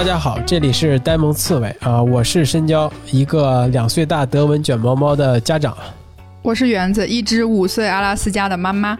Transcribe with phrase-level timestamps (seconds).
[0.00, 5.76] 大家好，这里是呆萌刺猬啊，我是深交，一个两岁大德文卷毛猫的家长。
[6.40, 8.96] 我是园子，一只五岁阿拉斯加的妈妈。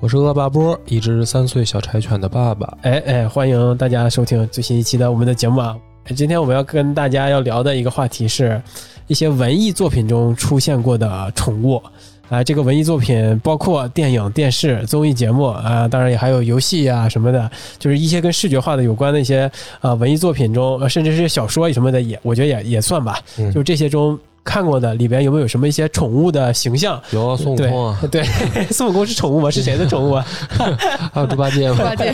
[0.00, 2.76] 我是恶霸波，一只三岁小柴犬的爸爸。
[2.82, 5.76] 哎哎，欢迎大家收听最新一期的我们的节目啊！
[6.16, 8.60] 今天我们要跟大家要聊的一个话题是，
[9.06, 11.80] 一些文艺作品中出现过的宠物
[12.28, 12.42] 啊。
[12.42, 23.18] 这个文艺作品包括电影、电视、综艺节目啊，当然也还有游戏啊什么的，就是一些跟视觉化的有关的一些啊文艺作品中，呃甚至是小说什么的也，我觉得也也算吧。
[23.38, 27.00] 嗯就这些中看过的里边有没有什么一些宠物的形象？
[27.10, 28.24] 有啊，孙悟空啊，对，
[28.72, 29.48] 孙悟空是宠物吗？
[29.50, 30.26] 是谁的宠物啊？
[31.14, 31.82] 还有猪八戒吗猪。
[31.84, 32.12] 八戒，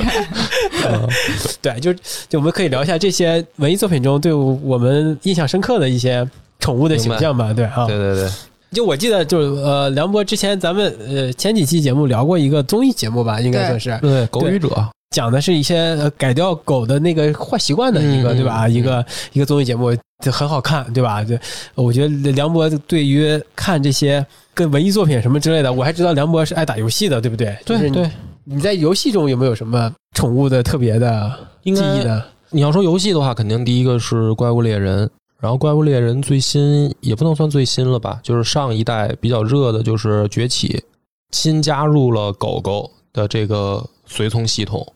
[1.63, 1.95] 对，就
[2.29, 6.29] 就我们可以聊一下这些文艺作品中对我们印象深刻的一些
[6.61, 7.53] 宠物的形象吧。
[7.55, 8.29] 对啊，对对对，
[8.71, 14.69] 就我记得就是呃，梁博之前咱们呃前几期节目聊过一个综艺节目吧，应该算是对狗语者，
[15.11, 18.67] 讲的是一些呃改掉狗的那个坏习惯的一个、嗯对吧？
[18.67, 21.23] 嗯一个一个综艺节目就很好看，对吧？
[21.25, 21.39] 对，
[21.75, 27.57] 我觉得梁博对于看这些跟文艺作品什么之类的，我还知道梁博是爱打游戏的，对不对？
[27.65, 28.11] 就是你对对，
[28.45, 31.33] 你在游戏中有没有什么宠物的特别的
[31.65, 32.23] 记忆呢？
[32.51, 35.09] 你要说游戏的话，肯定第一个是怪物猎人，
[35.41, 40.83] 然后怪物猎人最新也不能算最新了吧，就是上一代比较热的就是崛起，
[41.31, 44.87] 新加入了狗狗的这个随从系统。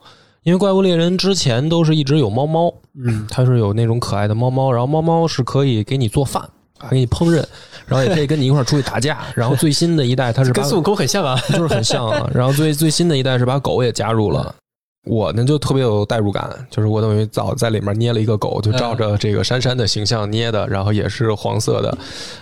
[0.43, 6.43] 因为怪物猎人之前都是一直有猫猫，嗯，它是有那种可爱的猫猫，然后猫猫是可以给你做饭，
[6.77, 7.45] 还给你烹饪，
[7.87, 9.20] 然后也可以跟你一块儿出去打架。
[9.37, 11.41] 然后最新的一代它是 跟孙悟空很像啊。
[11.51, 12.29] 就是很像啊。
[12.35, 14.53] 然后最最新的一代是把狗也加入了。
[15.05, 21.97] 我呢就特别有代入感，就是我等于早在里面捏了一个狗，就照着这个珊珊的形象捏的，然后也是黄色的。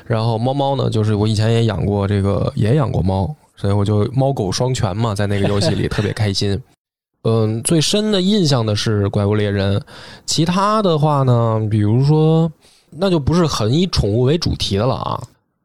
[0.06, 6.60] 然后猫猫呢，就是我以前也养过这个，也养过猫，所以我就猫狗双全嘛，在那个游戏里 特别开心。
[7.22, 9.81] 嗯，最深的印象的是怪物猎人，
[10.27, 12.50] 其他的话呢，比如说
[12.91, 15.22] 那就不是很以宠物为主题的了啊。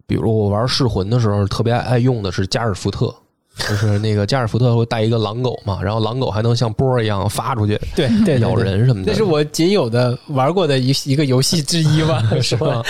[0.07, 3.13] 比如我玩噬魂的时候，特别爱用的是加尔福特，
[3.57, 8.55] 就是那个加尔福特会带一个狼狗嘛， 然后狼狗还能像波儿一样发出去对对，对咬。
[8.55, 9.11] 人什么的。
[9.11, 12.81] 那是我仅有的玩过的一一个游戏之一吧， 是吧？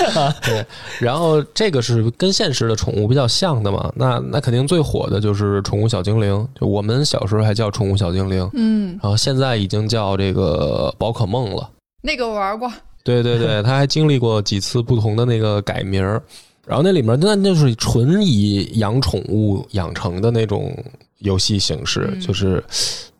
[0.44, 0.66] 对，
[1.00, 11.70] 然后这个是跟现实的宠物比较像的嘛，那那肯定最火的就是宠物小精灵，就我们小时候还叫宠物小精灵，嗯，然后现在已经叫这个宝可梦了。
[12.02, 12.72] 那个我玩过，
[13.04, 16.22] 对对对，他还经历过几次不同的那个改名儿，
[16.66, 20.76] 然后那里面那那就是纯以养宠物养成的那种
[21.20, 22.20] 游戏形式，嗯。
[22.20, 22.64] 就是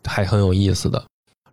[0.04, 1.02] 还很有意思的。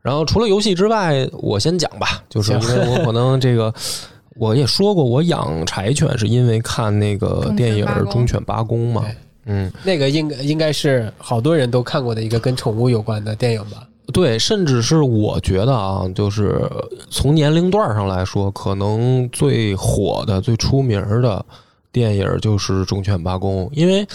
[0.02, 3.74] 然后除了游戏之外，我先讲吧，就是因为我可能这个
[4.36, 9.06] 我也说过，我养柴犬是因为看那个电影《忠忠犬八公》嘛，
[9.46, 13.88] 嗯，那个应该应该是好多人都看过的一个跟宠物有关的电影吧？
[14.12, 16.62] 对，甚至是我觉得啊，就是
[17.10, 21.46] 从年龄段上来说，可能最火的、最出名的
[21.94, 24.06] 电影就是《忠犬八公》，因为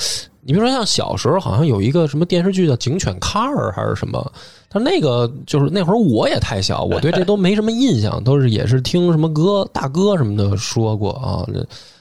[0.43, 4.33] 你比如说像小时候好像有一个什么电视剧叫《警犬卡尔》还是什么，
[4.69, 11.47] 但那个就是那会儿我也太小，我对这都没什么印象，都是也是听什么哥大哥什么的说过啊，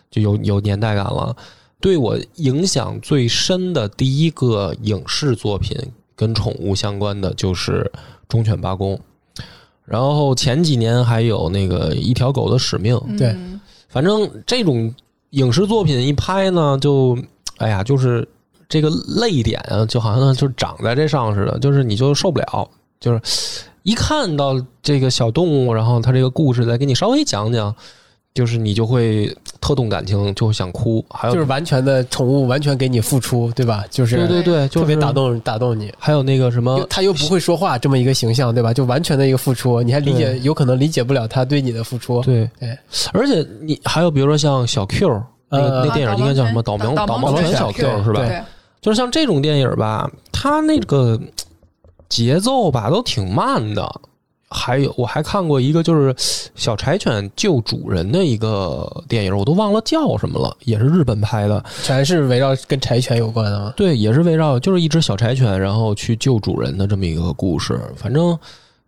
[0.10, 1.36] 就有有年代感了。
[1.80, 5.78] 对我影响最深的第一个影视作品
[6.16, 7.90] 跟宠物相关的就是
[8.28, 8.96] 《忠犬八公》，
[9.86, 14.94] 然后前几年还有那个《一条狗的使命》，对嗯反正这种
[15.32, 17.18] 影视作品一拍呢，就
[17.58, 18.28] 哎呀，就是
[18.70, 18.90] 这个
[19.20, 23.22] 泪点啊，就好像就长在这上似的，就是你就受不了，就是
[23.84, 27.76] 一看到这个小动物，然后他这个故事再给你稍微讲讲，
[28.38, 33.84] 就是你就会特动感情，就会想哭，还有就是完全的宠物完全给你付出，对吧？
[33.90, 35.12] 就是对对对，就是特别打。
[35.12, 35.92] 动打动你。
[35.98, 38.72] 还有那个什么又，他又不会说话，这么一个形象，对吧？
[38.72, 42.22] 就完全的一个付出，你还理解有可能理解不了他对你的付出。
[42.22, 42.78] 对对，
[43.12, 45.20] 而且你还有比如说像小 Q，
[45.50, 46.62] 那个呃那电影应该叫什么？
[46.62, 48.20] 导盲导盲犬盲犬小 Q 是吧？
[48.20, 48.40] 对，
[48.82, 51.20] 就是像这种电影吧，它那个
[52.08, 54.02] 节奏吧都挺慢的。
[54.50, 56.16] 还有我还看过一个就是
[56.56, 61.64] 小柴犬救主人的一个电影，我都忘了叫什么了，也是日本拍的。
[61.84, 63.74] 全是围绕跟柴犬有关的吗？
[63.76, 67.80] 对，也是围绕就是一只小柴犬，然后去救主人的这么一个故事。
[67.96, 68.38] 反正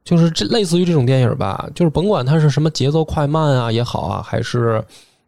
[0.05, 4.81] 就是这类似于这种电影吧，就是甭管它是什么节奏快慢啊也好啊，还是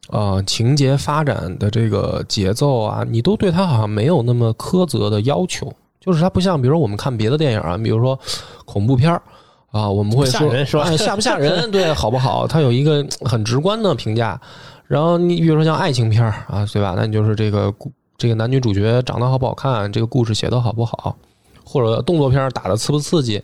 [0.09, 5.71] 呃情节发展的这个节奏啊，你都对它好像没有那么苛责的要求。
[5.99, 8.17] 就是它不像，比如说我们看别的电影啊，比如说
[8.65, 9.21] 恐怖片儿
[9.71, 11.71] 啊，我们会吓说人是吧哎吓不吓人？
[11.71, 12.45] 对，好不好？
[12.45, 14.39] 它有一个很直观的评价。
[14.85, 16.93] 然后你比如说像爱情片儿啊，对吧？
[16.97, 17.73] 那你就是这个
[18.17, 21.15] 这个男女主角长得好不好看，这个故事写的好不好，
[21.63, 23.41] 或者动作片打的刺不刺激，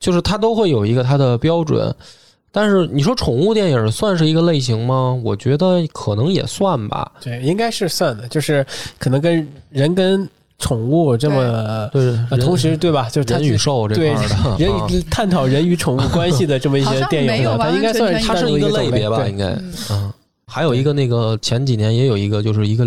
[0.00, 1.94] 就是它都会有一个它的标准。
[2.50, 5.12] 但是你说宠物电影算是一个类型吗？
[5.22, 7.12] 我觉得可能也算吧。
[7.20, 8.64] 对，应该是算的，就是
[8.96, 10.26] 可能跟人跟
[10.58, 13.08] 宠物这么对，呃，同时对吧？
[13.10, 19.26] 就是人与兽这块儿的， 人啊与探讨人与宠物关系的这么一些电影它应该算是它是一个类别吧？
[19.26, 20.12] 应该嗯嗯。
[20.46, 22.86] 还有一个那个前几年也有一个，就是一个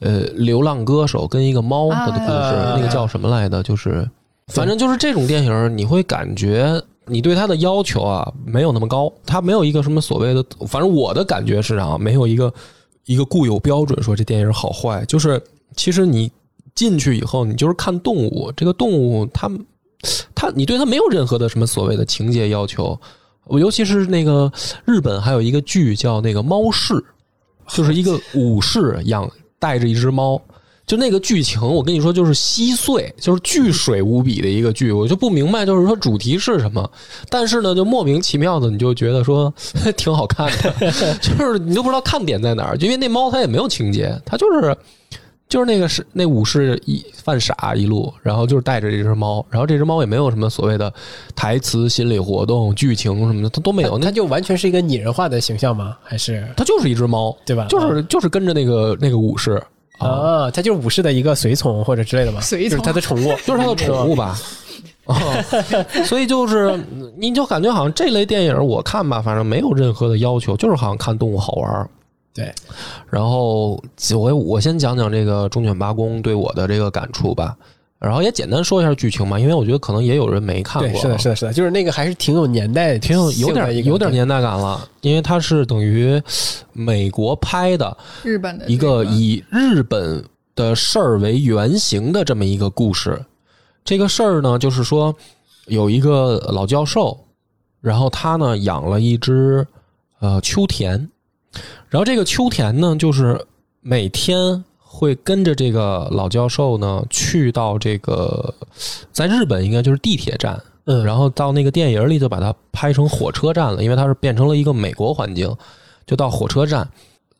[0.00, 3.62] 呃流浪歌手跟一个猫的故事，啊那个叫什么来的？
[3.62, 4.08] 就是
[4.48, 12.52] 反正就是这种电影，你会感觉你对它的要求啊没有那么高，它没有一个什么所谓的，反正我的感觉是啊，没有一个
[13.04, 15.40] 一个固有标准说这电影好坏，就是
[15.76, 16.32] 其实你
[16.76, 19.50] 进去以后，你就是看动物，这个动物它
[20.32, 22.96] 它你对它没有任何的什么所谓的情节要求。
[23.46, 24.52] 我尤其是那个
[24.84, 26.94] 日本还有一个剧叫那个《猫市》，
[27.68, 30.40] 就是一个武士养带着一只猫，
[30.84, 36.90] 就那个剧情，我跟你说就是稀碎，就是巨水无比的一个剧，我就不明白，就是说主题是什么，
[37.30, 39.54] 但是呢，就莫名其妙的你就觉得说
[39.96, 40.92] 挺好看的，
[41.22, 44.76] 就是你都不知道看点在哪儿，因为那猫它也没有情节，它就是。
[45.48, 50.92] 就是那个是那武士一犯傻一路，然后就是带着这只猫，然后这只猫也没有什么所谓的
[51.36, 53.96] 台词、心理活动、剧情什么的，它都没有。
[53.96, 55.96] 那它就完全是一个拟人化的形象吗？
[56.02, 57.66] 还是它就是一只猫，对吧？
[57.68, 59.52] 就是就是跟着那个那个武士
[59.98, 64.36] 啊，啊，它就是武士的一个随从或者之类的嘛，随从就是他的宠物， 就是它的宠物吧。
[65.04, 65.14] 啊，
[66.04, 66.76] 所以就是
[67.16, 71.88] 你就感觉好像这类电影我看吧，反正没有任何的要求，就是好像看动物好玩儿。
[72.36, 72.52] 对，
[73.10, 73.82] 然后
[74.14, 77.56] 我我先讲讲这个忠犬八公对我的这个感触吧，
[77.98, 81.02] 然后也简单说一下剧情吧，因为我觉得可能也有人没看，过啊。
[81.02, 86.22] 是的，是的，是的，就是那个还是挺有年代，挺有有点有点年代感了，因为它是等于
[86.74, 90.22] 美国拍的日本的一个以日本
[90.54, 93.18] 的事儿为原型的这么一个故事。
[93.82, 95.14] 这个事儿呢，就是说
[95.68, 97.18] 有一个老教授，
[97.80, 99.66] 然后他呢养了一只
[100.18, 101.08] 呃秋田，
[101.88, 103.46] 然后这个秋田呢，就是
[103.80, 108.54] 每天会跟着这个老教授呢去到这个
[109.12, 115.54] 在日本应该就是地铁站，嗯，然后到那个电影里就把它拍成火车站了，因为它是变成了一个美国环境，
[116.06, 116.88] 就到火车站。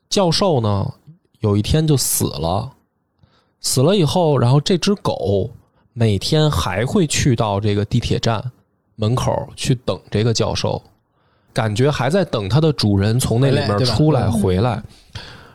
[0.08, 0.92] 教授呢
[1.40, 2.70] 有一天就死了，
[3.60, 5.50] 死了以后，然后这只狗
[5.92, 8.52] 每天还会去到这个地铁站
[8.94, 10.80] 门口去等这个教授，
[11.56, 14.82] 感觉还在等它的主人从那里面出来嗯回来。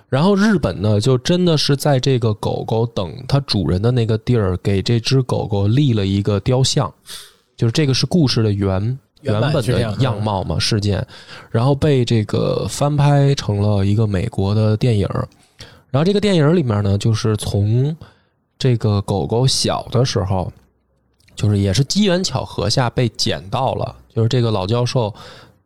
[0.10, 6.92] 然后日本呢，就真的是在这个狗狗等它主人的那个地儿，给这只狗狗立了一个雕像，
[7.56, 8.82] 就是这个是故事的原
[9.22, 11.06] 原原本的样貌嘛事件，
[11.52, 15.28] 然后被这个翻拍成了一个美国的电影儿。
[15.92, 17.96] 然后这个电影里面呢，就是从
[18.58, 20.52] 这个狗狗小的时候，
[21.36, 25.14] 就是也是机缘巧合下被捡到了，就是这个老教授。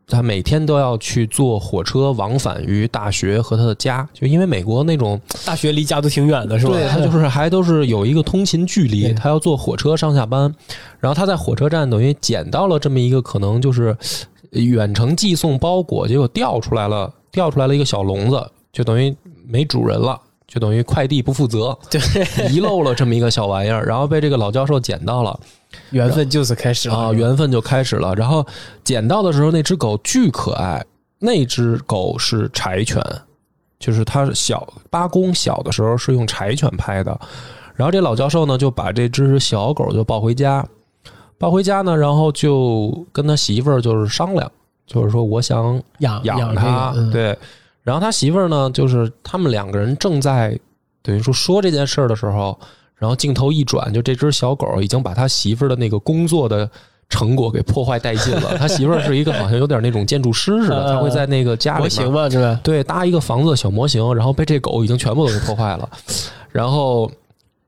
[0.08, 6.74] 他每天都要去坐火车往返于大学和他的家，就因为美国那种大学离家都挺远的，是吧？
[6.74, 10.54] 对他就是还都是有一个通勤距离，他要坐火车上下班，
[11.00, 13.98] 然后他在火车站等于捡到了这么一个可能就是
[14.52, 19.16] 呃远程寄送包裹，结果掉出来了，掉出来了一个小笼子，就等于
[19.48, 20.22] 没主人了。
[20.48, 22.00] 就等于快递不负责， 对，
[22.52, 25.40] 遗漏了这么一个小玩意儿，然后被这个老教授捡到了
[25.92, 28.14] 缘分就此开始了啊，缘分就开始了。
[28.16, 28.46] 然后
[28.84, 30.86] 捡到的时候，那只狗巨可爱，
[31.20, 33.02] 那只狗是柴犬，
[33.80, 37.20] 就是它小八公小的时候是用柴犬拍的，
[37.74, 40.66] 然后这老教授呢就把这只小狗就抱回家，
[41.38, 44.50] 抱回家呢，然后就跟他媳妇儿就是商量，
[44.86, 47.38] 就是说我想养养这它，对。
[47.86, 50.60] 然后他媳妇儿呢，就是他们两个人正在
[51.02, 52.60] 等于说说这件事儿的时候，
[52.96, 56.68] 然后镜头一转，就这只小狗已经把他媳妇儿的那个工作的
[57.10, 58.58] 成果给破坏殆尽了。
[58.60, 62.60] 他媳妇儿是一个好像有点那种建筑师似的，他会在那个家里面模型嘛，是吧？
[62.64, 65.88] 对，搭一个房子的小模型，然后被这狗已经全部都给破坏了。
[66.52, 67.12] 然后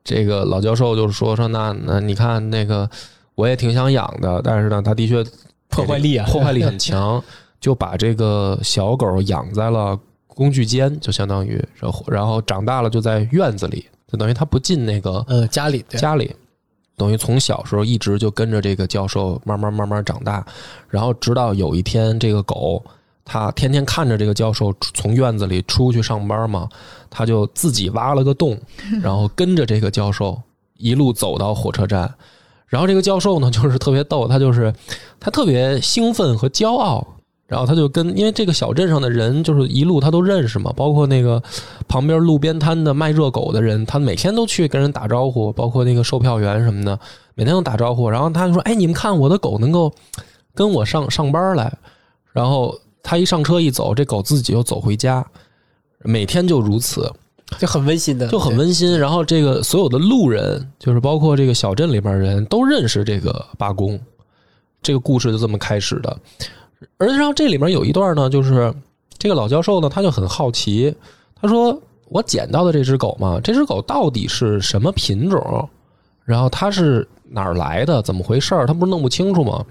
[0.04, 2.90] 这个老教授就是说说那那你看那个
[3.36, 5.24] 我也挺想养的，但是呢，他的确
[5.70, 7.22] 破坏力啊破坏力很强，
[7.60, 10.00] 就把这个小狗养在了
[10.38, 16.36] 工具间，就相当于然后然后长大了就在院子里，就等于他不进那个呃，家里家里，
[16.96, 20.46] 等于从小时候一直就跟着这个教授慢慢慢慢长大，
[20.88, 22.84] 然后直到有一天这个狗，
[23.25, 26.70] 它天天看着这个教授从院子里出去上班嘛，
[27.10, 28.56] 它就自己挖了个洞，
[29.01, 30.39] 然后跟着这个教授
[30.77, 32.13] 一路走到火车站。
[32.67, 34.74] 然后这个教授呢，就是特别逗，他就是
[35.22, 37.08] 他特别兴奋和骄傲，
[37.48, 41.42] 然后他就跟因为这个小镇上的人就是一路他都认识嘛，包括那个
[41.88, 47.00] 旁边路边摊的卖热狗的人，他每天都去跟人打招呼，包括那个售票员什么的，
[47.36, 48.10] 每天都打招呼。
[48.10, 49.94] 然后他就说：“哎，你们看我的狗能够
[50.54, 51.74] 跟我上上班来。”
[52.34, 55.25] 然后他一上车一走，这狗自己又走回家，
[56.04, 57.10] 每天就如此，
[57.58, 59.00] 就很温馨的，就很温馨。
[59.00, 63.98] 然后这个所有的路人，就是包括这个小镇里边人都认识这个八公，
[64.82, 66.18] 这个故事就这么开始的。
[66.98, 68.74] 而然后这里面有一段呢，就是
[69.17, 70.96] 这个老教授呢，他就很好奇，
[71.39, 75.69] 他说：“我捡到的这只狗嘛，这只狗到底是什么品种？
[76.24, 78.01] 然后它是哪儿来的？
[78.01, 78.65] 怎么回事儿？
[78.67, 79.65] 他不是弄不清楚吗？”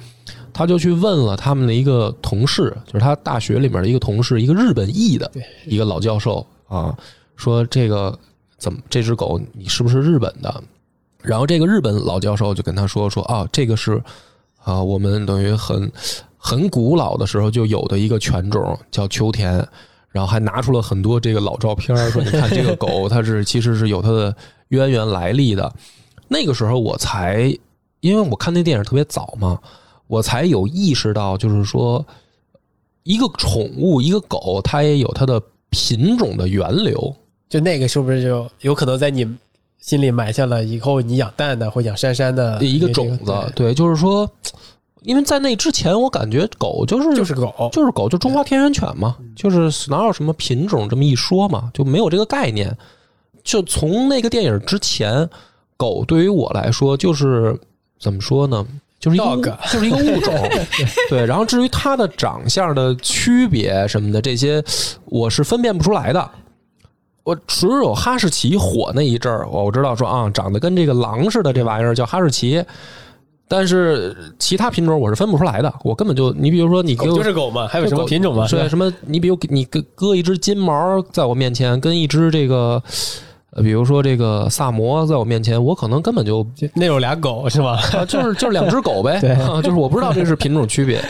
[0.52, 5.30] 他就去问了他们的一个同事，就是他大学里面的一个同事，一个日本裔的
[5.66, 6.96] 一个老教授啊，
[7.36, 8.18] 说这个
[8.56, 10.62] 怎么这只狗你是不是日本的？
[11.20, 14.02] 然后这个日本老教授就跟他说说啊，这个是
[14.64, 15.92] 啊，我们等于很
[16.46, 19.66] 很古老的时候就有的一个犬种叫秋田，
[20.10, 24.32] 然后还拿出了很多这个老照片，说你看这个狗 它是其实是有它的
[24.68, 25.72] 渊源来历的。
[26.28, 27.52] 那个时候我才
[28.00, 29.58] 因为我看那电影特别早嘛。
[30.08, 32.06] 我才有意识到，就是说，
[33.02, 37.12] 一个宠物，一个狗，它也有它的品种的源流。
[37.48, 39.28] 就那个是不是就有可能在你
[39.80, 43.52] 心里埋下了以后你养蛋蛋或养珊珊的一个种子？
[43.56, 44.30] 对，就是说，
[45.02, 52.76] 因为在那之前，我感觉狗就是就是狗，就是狗，就中华田园犬嘛，就是哪有什么品种这么一说嘛，就没有这个概念。
[53.44, 55.28] 就从那个电影之前，
[55.76, 57.56] 狗对于我来说就是
[58.00, 58.66] 怎么说呢？
[58.98, 60.34] 就是一个，就是一个物种，
[61.08, 61.24] 对。
[61.24, 64.64] 然后至于它的长相的区别什么的，这些
[65.04, 66.30] 我是分辨不出来的。
[67.22, 72.64] 我只有哈士奇火那一阵儿，我我知道说啊，长得跟这个狼似的这玩意儿叫哈士奇。
[73.48, 78.46] 但是其他品种我是分不出来的，我根本就你比如说你狗就是狗嘛，还有什么品种嘛？
[78.48, 82.82] 对，什么你比如你搁搁一只金毛在我面前，跟一只这个。
[83.62, 87.78] 比如说这个萨摩在我面前，我可能根本就那有俩狗是吗？
[88.06, 89.18] 就是就是两只狗呗，
[89.64, 91.02] 就是我不知道这是品种区别。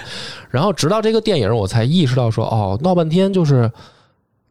[0.48, 3.68] 然后直到这个电影，我才意识到说，哦，闹半天就是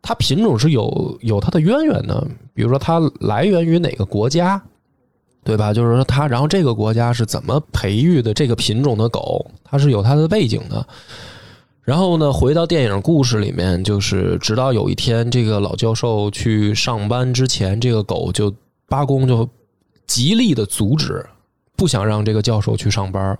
[0.01, 2.27] 它品种是有有它的渊源的。
[2.53, 4.61] 比如说它来源于哪个国家，
[5.45, 5.71] 对吧？
[5.71, 10.85] 就是说它，然后这个国家是怎么培育的这个品种的狗，它是有它的背景的。
[11.83, 18.51] 然后呢，回到电影故事里面，就是直到有一天，这个老教授去上班之前，这个狗就
[18.89, 19.47] 八公就
[20.07, 21.23] 极力的阻止，
[21.75, 23.37] 不想让这个教授去上班。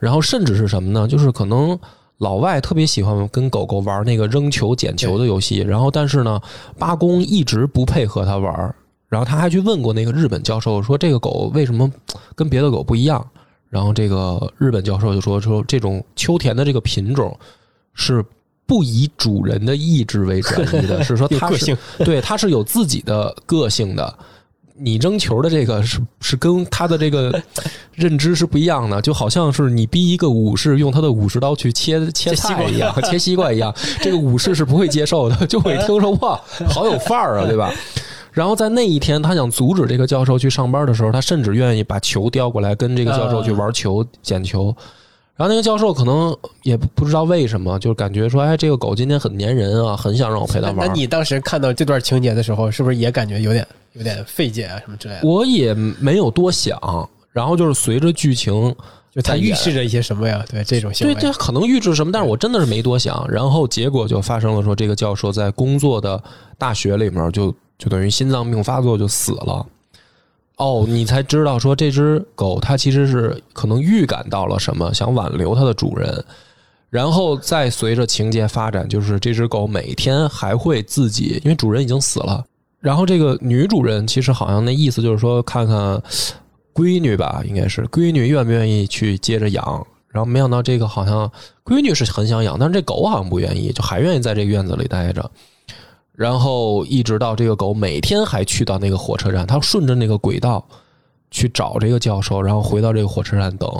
[0.00, 1.06] 然后甚至是什么呢？
[1.06, 1.78] 就是可能
[2.18, 5.58] 老外特别喜欢跟狗狗玩那个扔球捡球的游戏。
[5.58, 6.40] 然后但是呢，
[6.76, 8.74] 八公一直不配合他玩。
[9.08, 11.90] 然后他还去问过那个日本教授，说这个狗为什么
[12.34, 13.26] 跟别的狗不一样？
[13.68, 17.36] 然后这个日本教授就说说这种秋田的这个品种。
[17.98, 18.22] 是
[18.66, 24.18] 不以主人的意志为转移的， 是说它是对它是有自己的个性的。
[24.78, 27.42] 你扔球的这个是是跟他的这个
[27.94, 37.72] 认知是不一样的，就好像是你逼一个武士用他的武士刀去切切菜一样，切西瓜一样，这个武士是不会接受的，就会听说哇，好有范儿啊，对吧？
[38.36, 44.66] 然后在那一天，他想阻止这个教授去上班的时候，他甚至愿意把球叼过来跟这个教授去玩球、捡球。
[45.36, 50.86] 然后那个教授可能也不知道为什么，就感觉说，哎，这个狗今天很粘人啊，很想让我陪它玩。
[50.86, 55.20] 那你当时看到这段情节的时候，是不是也感觉有点有点费解啊，什么之类的？
[55.26, 56.78] 我也没有多想。
[57.32, 58.52] 然后就是随着剧情，
[59.14, 60.44] 就它预示着一些什么呀？
[60.50, 62.12] 对这种行为，对对，可能预示什么？
[62.12, 63.26] 但是我真的是没多想。
[63.30, 66.22] 然后结果就发生了，说这个教授在工作的
[66.58, 69.66] 大学里面，就就等于心脏病发作就死了。
[70.56, 76.24] 哦，你才知道说这只狗它其实是可能预感到了什么，想挽留它的主人，
[76.88, 82.42] 然后再随着情节发展，就是这只狗每天还会自己，因为主人已经死了，
[82.80, 86.02] 然后这个女主人其实好像那意思就是说看看
[86.72, 91.30] 闺女吧，应该是闺女愿不愿意去接着养，然后没想到这个好像
[91.66, 95.30] 闺女是很想养，但是这狗好像不愿意，就还愿意在这个院子里待着。
[96.16, 100.66] 然后一直到这个狗每天还去到那个火车站，它顺着那个轨道
[101.30, 103.70] 去找这个教授，然后回到这个火车站等，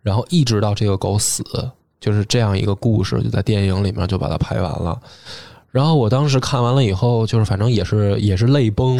[0.00, 1.42] 然后一直到这个狗死，
[2.00, 4.96] 就是这样一个故事，就在电影里面就把它拍完了。
[5.72, 8.96] 然后我当时看完了以后，就是反正也是也是泪崩，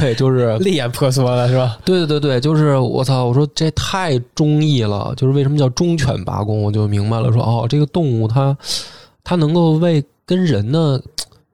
[0.00, 1.78] 对，就是泪眼婆娑了，是吧？
[1.84, 3.26] 对对对对，就是我操！
[3.26, 8.56] 我说这太忠义了，就是为什么叫忠犬八公，我就明白了，说哦，这个动物它
[9.22, 11.02] 它能够为跟人的。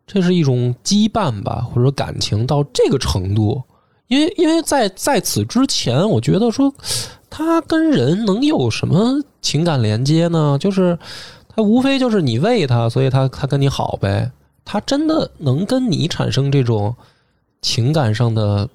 [0.06, 3.62] 这是一种羁绊吧，或者感情到这个程度，
[4.06, 6.72] 因为因为在在此之前，我觉得说
[7.28, 10.56] 他跟人能有什么情感连接呢？
[10.60, 10.96] 就是
[11.48, 14.30] 他无非就是你喂他，所以他他跟你好呗。
[14.64, 16.94] 他真的能跟你产生这种
[17.62, 18.68] 情感上的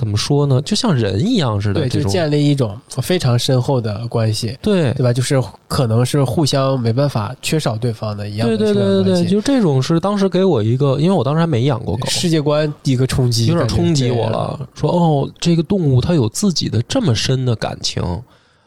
[0.00, 0.62] 怎么说呢？
[0.62, 5.12] 就像人一样似的，对，就建立一种非常深厚的关系，对对吧？
[5.12, 5.38] 就是
[5.68, 14.58] 可能是互相没办法缺少对方的一样的对对对对就这种是当时给我一个，因为我当时还没养过狗，世界观一个冲击，有点冲击我了。
[14.72, 18.02] 说哦，这个动物它有自己的这么深的感情，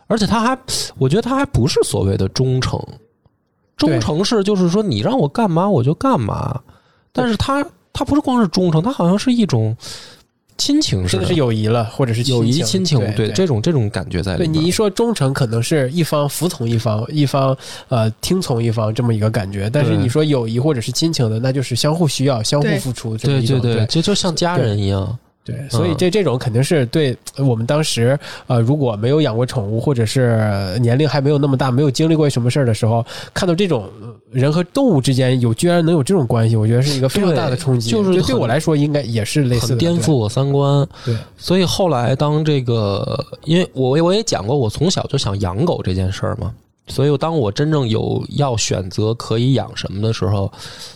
[0.05, 0.55] 而且它还，
[0.99, 2.79] 我觉得它还不是所谓的忠诚，
[3.75, 6.61] 忠诚是就是说你让我干嘛我就干嘛，
[7.11, 9.75] 但是它它不是光是忠诚，它好像是一种
[10.57, 14.51] 亲情似的，真的是友谊了，或者是友谊亲亲情，对这种这种感觉在里面。
[14.51, 17.55] 对你一说忠诚，可能是一方服从一方，一方
[17.89, 19.69] 呃听从一方这么一个感觉。
[19.69, 23.59] 但是你说友谊或者是亲情的，那就是相互需要、相互付出这么一种。
[23.59, 25.17] 对对对，这就就像家人一样。
[25.45, 28.17] 对，所以这这种肯定是对呃我们当时
[28.47, 37.89] 呃如果没有养过宠物，或者是呃年龄还没有那么大，没有经历过什么事儿的时候，看到这种呃人和动物之间有居然能有这种关系，我觉得是一个非常大的冲击。
[37.89, 40.13] 就是对我来说，应该也是类似的很颠覆。
[40.13, 46.53] 我三观，对所以后来当这个，因为我我也讲过，我从小就想养狗这件事儿嘛，
[46.87, 50.51] 所以当我真正有要选择可以养什么的时候，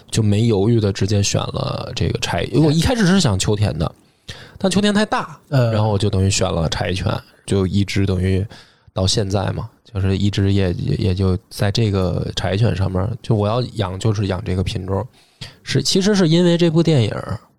[0.09, 2.47] 就没犹豫的直接选了这个柴。
[2.55, 3.89] 我一开始是想秋田的，
[4.57, 7.05] 但秋田太大，呃，然后我就等于选了柴犬，
[7.45, 8.45] 就一直等于
[8.93, 15.05] 到现在嘛，就是一直也也也就在这个柴犬上面，就我要养就是养这个品种，
[15.63, 17.13] 是其实是因为这部电影。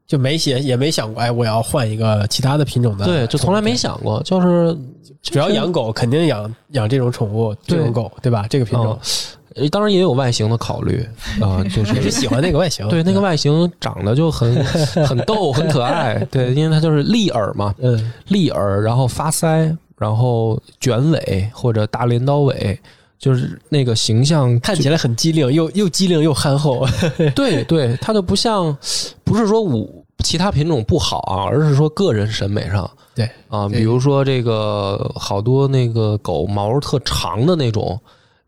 [0.07, 3.05] 就没写也没想过，哎，我要换一个其他的品种的。
[3.05, 3.77] 对，就从来没。
[3.77, 4.75] 想过，就是
[5.21, 8.47] 只要养狗，肯定养养这种宠物，这种狗，对吧？
[8.49, 8.99] 这个品种
[9.71, 11.07] 当然也有外形的考虑
[11.43, 12.89] 啊、 就是也是喜欢那个外形。
[12.89, 14.65] 对那个外形长得就很
[15.07, 16.15] 很逗，很可爱。
[16.31, 22.79] 对，因为它就是立耳嘛，嗯，立耳，然后发腮，然后卷尾或者大镰刀尾，
[23.19, 26.87] 就是那个形象看起来很机灵，又又机灵又憨厚。
[27.35, 28.77] 对 对，它就不像，
[29.25, 38.01] 不是说五其他品种不好啊，而是说个人审美上对啊，比如说这个好多那个狗毛特长的那种。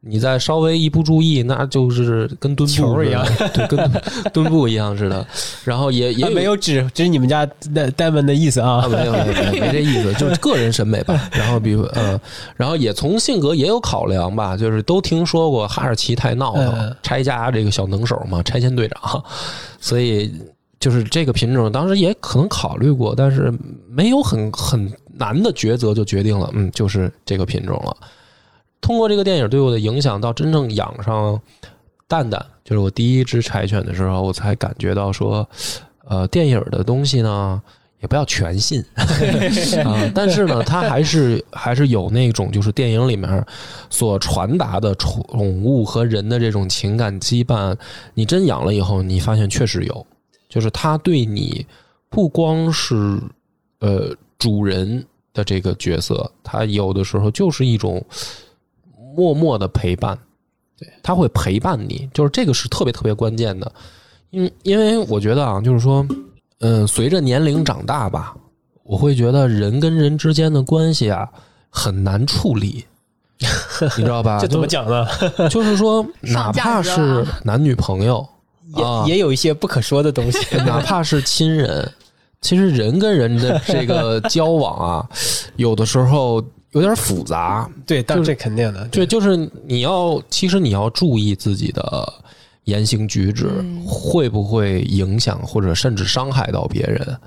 [0.03, 5.27] 你再稍微一不注意，那就是跟墩布一样，对，跟墩布一样似的。
[5.63, 8.89] 然后也也啊没有指指你们家呆呆们的意思啊，啊。
[8.89, 11.29] 没有没有没有没这意思，就是个人审美吧。
[11.33, 12.19] 然后比如嗯，
[12.57, 19.23] 然后也从性格也有考量吧，就是都听说过哈士奇太闹腾嗯，拆家这个小能手嘛，拆迁队长，
[19.81, 20.33] 所以
[20.79, 23.53] 就是这个品种当时也可能考虑过，但是
[23.87, 27.95] 没有很很难的抉择就决定了，嗯，就是这个品种了。
[28.81, 31.41] 通过这个电影对我的影响，到真正养上
[32.09, 35.49] 蛋蛋，就是我第一只柴犬的时候，我才感觉到说，
[36.07, 37.63] 呃，电影的东西呢，
[38.01, 38.85] 也不要全信。
[39.85, 43.47] 啊，但是呢，它还是还是有那种就是电影里面
[43.91, 45.23] 所传达的宠
[45.63, 47.77] 物和人的这种情感羁绊，
[48.15, 50.07] 你真养了以后，你发现确实有，
[50.49, 51.65] 就是它对你
[52.09, 53.21] 不光是
[53.79, 58.05] 呃主人的这个角色，它有的时候就是一种
[59.21, 60.19] 默默的陪伴，
[60.79, 63.71] 对，他会陪伴你，就是这个是特别特别关键的，
[64.31, 66.07] 因因为我觉得啊，就是说，
[66.61, 68.35] 嗯、随着年龄长大吧，
[68.83, 71.29] 我会觉得人跟人之间的关系啊
[71.69, 72.83] 很难处理，
[73.99, 74.39] 你知道吧？
[74.43, 75.07] 这怎么讲呢？
[75.51, 75.63] 就？
[75.63, 78.27] 是说，哪怕是啊男女朋友，
[78.73, 80.39] 啊也也有一些不可说的东西。
[80.65, 81.87] 哪怕是亲人，
[82.41, 85.09] 其实人跟人的这个交往啊，
[85.57, 87.71] 有的时候有点复杂。
[87.87, 88.87] 对，但这肯定的。
[88.89, 92.13] 对，就是你要，其实你要注意自己的
[92.65, 97.19] 言行举止嗯会不会影响或者甚至伤害到别人，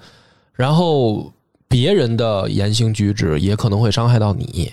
[0.54, 1.32] 然后
[1.68, 4.72] 别人的言行举止也可能会伤害到你。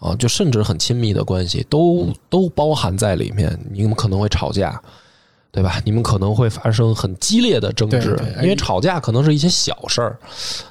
[0.00, 4.82] 啊，就甚至很亲密的关系都都包含在里面，你们可能会吵架，
[5.52, 5.78] 对吧？
[5.84, 10.18] 你们可能会发生很激烈的争执因为吵架可能是一些小事儿，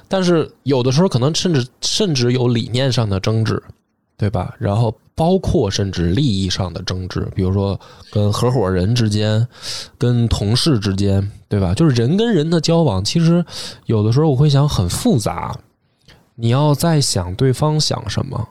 [0.08, 3.62] 但是有的时候可能甚至甚至有理念上的争执，
[4.16, 4.52] 对吧？
[4.58, 7.78] 然后包括甚至利益上的争执，比如说
[8.10, 9.46] 跟合伙人之间、
[9.96, 11.72] 跟同事之间，对吧？
[11.74, 13.44] 就是人跟人的交往，其实
[13.86, 15.56] 有的时候我会想很复杂，
[16.34, 18.48] 你要在想对方想什么。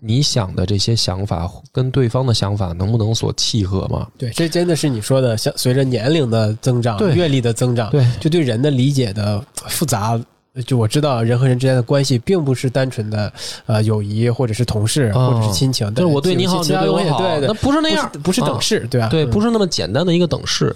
[0.00, 4.06] 你想的这些想法跟对方的想法能不能所契合吗？
[4.16, 10.20] 对，这真的是你说的，像随着年龄的增长、阅历的增长，对就对人的理解的复杂。
[10.66, 13.32] 就我知道，人和人之间的关系并不是单纯的
[13.66, 15.92] 呃友谊，或者是同事，哦或者是亲情。
[15.94, 19.06] 就是我对你好，你对我好，对对那，不是那样，不是等式，对吧？
[19.08, 20.74] 对，嗯不是那么简单的一个等式。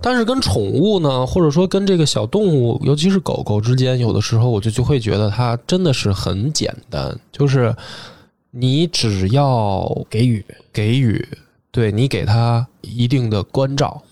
[0.00, 7.74] 但是跟宠物呢，或者说跟这个小动物，尤其是狗狗之间，有的时候我就就会觉得它真的是很简单，就是
[8.58, 10.42] 你只要给予，
[10.72, 11.28] 给予，
[11.70, 14.02] 对你给他一定的关照，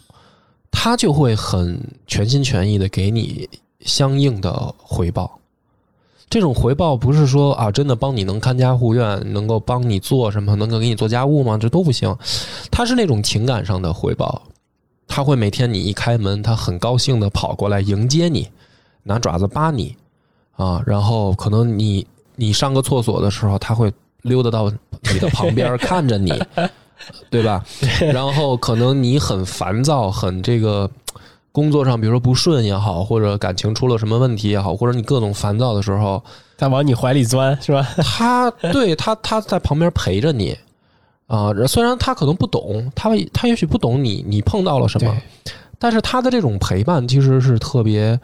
[0.70, 3.48] 他就会很全心全意的给你
[3.80, 5.40] 相应的回报。
[6.28, 11.56] 这种回报不是说啊，真的帮你能看家护院，能够帮你做什么，能够给你做家务吗？
[11.56, 12.14] 这都不行。
[12.70, 14.42] 他是那种情感上的回报，
[15.06, 18.46] 他会每天你一开门，他很高兴的跑过来迎接你，
[19.04, 19.96] 拿爪子扒你
[20.52, 23.90] 啊，然后可能你你上个厕所的时候，他会
[24.24, 24.70] 溜达到
[25.12, 26.32] 你的旁边看着你，
[27.30, 27.64] 对吧？
[28.12, 30.90] 然后可能你很烦躁，很这个。
[31.54, 36.20] 工作上，比如说不顺也好，或者感情出了什么问题也好，或者你各种烦躁的时候，
[36.58, 37.86] 他往你怀里钻，是吧？
[38.02, 40.58] 他对他他在旁边陪着你
[41.28, 41.52] 啊。
[41.68, 45.16] 虽然他可能不懂，他他也许不懂你你碰到了什么，
[45.78, 48.18] 但是他的这种陪伴其实是特别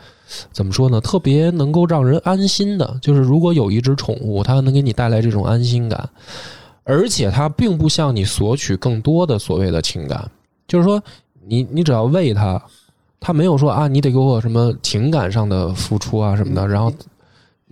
[0.53, 1.01] 怎么说呢？
[1.01, 2.99] 特别能够让人安心的。
[3.03, 6.09] 就是如果有一只宠物，它能给你带来这种安心感，
[6.85, 10.31] 而且它并不向你索取更多的所谓的情感，
[10.69, 11.03] 就是说
[11.47, 12.63] 你你只要喂它。
[13.23, 16.91] 它没有说啊，你得给我什么情感上的付出啊什么的，然后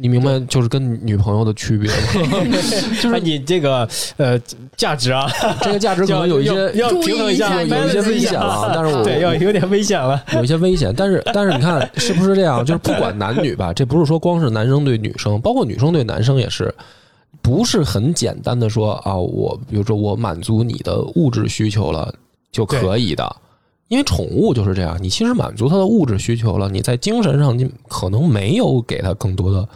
[0.01, 2.39] 你明白就是跟女朋友的区别吗？
[3.03, 4.39] 就是你这个呃
[4.77, 5.27] 价值啊，
[5.61, 8.71] 这个价值可能有一些要平衡一下，有一些危险了。
[8.73, 10.95] 但是我对要有点危险了，有一些危险。
[10.97, 12.65] 但是但是你看是不是这样？
[12.65, 16.73] 就是不管男女吧，这不是说光是男生对女生，包括女生对男生也是，
[17.43, 22.15] 不是很简单的说啊，我比如说我满足你的物质需求了
[22.53, 23.35] 就可以的。
[23.89, 29.67] 因为宠物就是这样，你其实满足它的物质需求了，你在精神上你可能没有给它更多的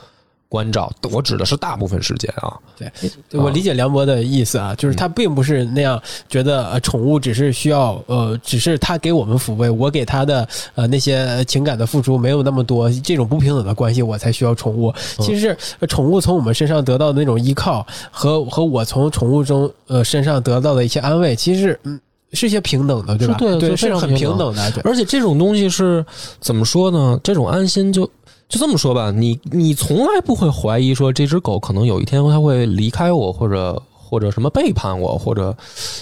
[0.53, 0.93] 关照。
[1.11, 2.53] 我指的是大部分时间啊。
[2.77, 2.93] 对，
[3.41, 14.93] 我理解梁博的意思啊，就是他并不是那样觉得，呃，宠物只是需要，呃，只是他给我们抚慰，我给他的呃那些情感的付出没有那么多，这种不平等的关系我才需要宠物。
[15.21, 15.57] 其实
[15.89, 21.99] 宠物从我们身上得到的那种依靠，和和我从宠物中呃身上得到的一些安慰，其实嗯。
[22.35, 23.37] 是些平等的，对吧？
[23.39, 24.73] 对，是很平等的。
[24.85, 26.03] 而且这种东西是
[26.41, 27.21] 怎么说呢？
[27.23, 28.09] 这种安心就
[28.53, 35.57] 就这么说吧，你你从来不会怀疑说这只狗可能有一天它会离开我，或者或者什么背叛我，或者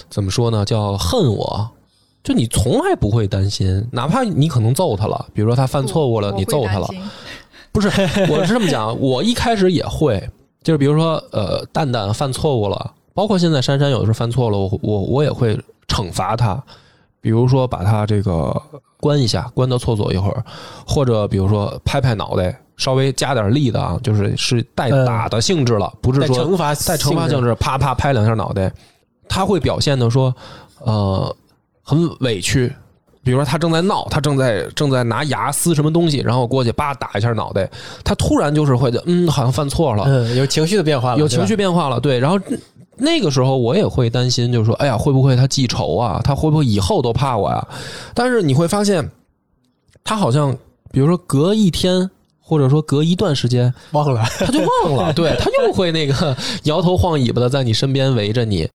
[0.09, 0.65] 怎么说呢？
[0.65, 1.69] 叫恨我。
[2.21, 6.89] 就你从来不会担心，哪怕你可能揍它了，比如说它犯错误了，你揍它了，
[7.71, 7.87] 不是？
[8.29, 10.21] 我是这么讲，我一开始也会，
[10.61, 15.57] 就是比如说呃，蛋蛋犯错误了，包括现在珊珊有的时候犯错了，我我我也会。
[15.87, 16.63] 惩罚他，
[17.21, 18.51] 比如说把他这个
[18.99, 20.43] 关一下，关到厕所一会儿，
[20.87, 28.73] 或者比如说拍拍脑袋，稍微加点力的啊，就是是带打的性质了，不是说惩罚带惩罚性质，啪啪拍两下脑袋，
[29.29, 30.35] 他会表现的说，
[30.79, 31.35] 呃，
[31.83, 32.73] 很委屈，
[33.23, 37.69] 比如说他正在闹，他正在正在拿牙撕什么东西，然后过去叭打一下脑袋，
[38.03, 42.39] 他突然就是会嗯，好像犯错了，嗯，有情绪的变化了，有情绪变化了，对，然后。
[43.03, 46.21] 那个时候我也会担心，就是说，哎呀，会不会他记仇啊？
[46.23, 47.67] 他会不会以后都怕我呀？
[48.13, 49.09] 但是你会发现，
[50.03, 50.55] 他好像，
[50.91, 52.07] 比如说隔一天，
[52.39, 58.69] 或者说隔一段时间忘了，他就忘了，对 他又会那个摇头晃尾巴的在你身边围着你，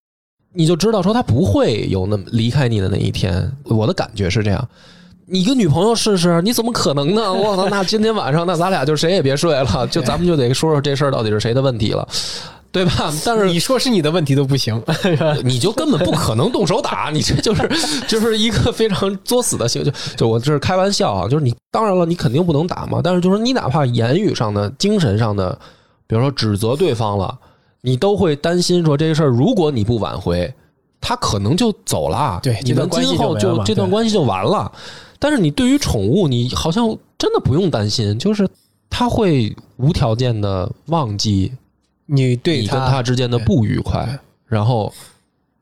[0.53, 3.53] 你就知道说他不会有那么离开你的那一天。
[3.65, 4.69] 我的感觉是这样，
[5.27, 7.33] 你跟女朋友试试，你怎么可能呢？
[7.33, 12.09] 我操，那今天晚上那咱俩就谁也别睡了，就咱们就得说说这事儿到底是谁的问题了。
[12.77, 13.11] 对吧？
[13.25, 14.83] 但是你说是你的问题都不行，
[15.43, 17.67] 你就根本不可能动手打，你这就是
[18.07, 19.91] 就是一个非常作死的行为。
[19.91, 23.01] 就就我这是开玩笑啊，就是你当然了，你肯定不能打嘛。
[23.03, 25.59] 但是就是你哪怕言语上的、精神上的，
[26.07, 27.39] 比如说指责对方了，
[27.81, 30.53] 你都会担心说这个事儿，如果你不挽回，
[31.01, 32.39] 他可能就走了。
[32.43, 34.71] 对，你们今后就这段关系就完了。
[35.19, 38.47] 但是你对于宠物，你好像真的不用担心，就是
[38.91, 41.51] 他会无条件的忘记。
[42.07, 44.93] 你对你跟他之间的不愉快，然后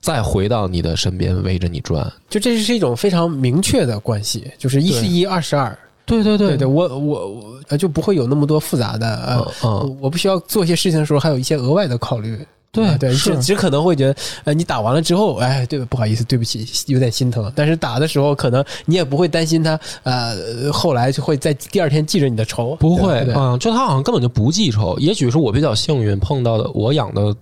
[0.01, 5.77] 再回到你的身边围着你转，就这是一种非常明确的关系，就是一是一，二是二。
[6.07, 6.57] 对对对。
[6.57, 12.39] 对，我我我就不会有那么多复杂的呃，我不需要做一些事情的时候还有一些额外的考虑。
[12.75, 17.51] 对对，是只可能会觉得，呃，你打完了之后，哎，对，不好意思，对不起，有点心疼。
[17.55, 22.75] 但是打的时候，可能你也不会担心他，呃，后来就会在第二天记着你的仇。
[22.77, 24.99] 不会嗯，就他好像根本就不记仇。
[24.99, 27.35] 也许是我比较幸运，碰到的我养的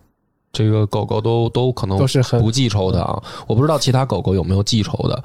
[0.52, 3.22] 这个狗狗都都可能都是不记仇的啊。
[3.46, 5.22] 我不知道其他狗狗有没有记仇的。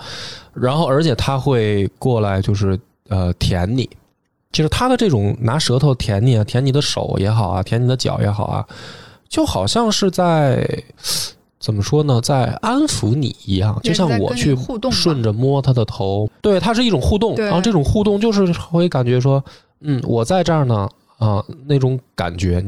[0.53, 3.89] 然后，而且他会过来，就是呃舔你，
[4.51, 8.65] 就是他的这种拿舌头舔你啊，舔你的手也好啊，舔你的脚也好啊。
[9.29, 10.67] 就好像是在
[11.59, 14.55] 怎么说呢，在安抚你一样，就像我去
[14.91, 17.35] 顺着摸他的头，对，它是一种互动。
[17.45, 19.43] 然后这种互动就是会感觉说，
[19.81, 20.87] 嗯，我在这儿呢，
[21.17, 22.63] 啊，那种感觉，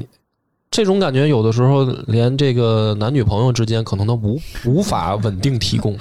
[0.72, 5.98] 这种感觉有的时候连这个男女朋友之间可能都无无法稳定提供，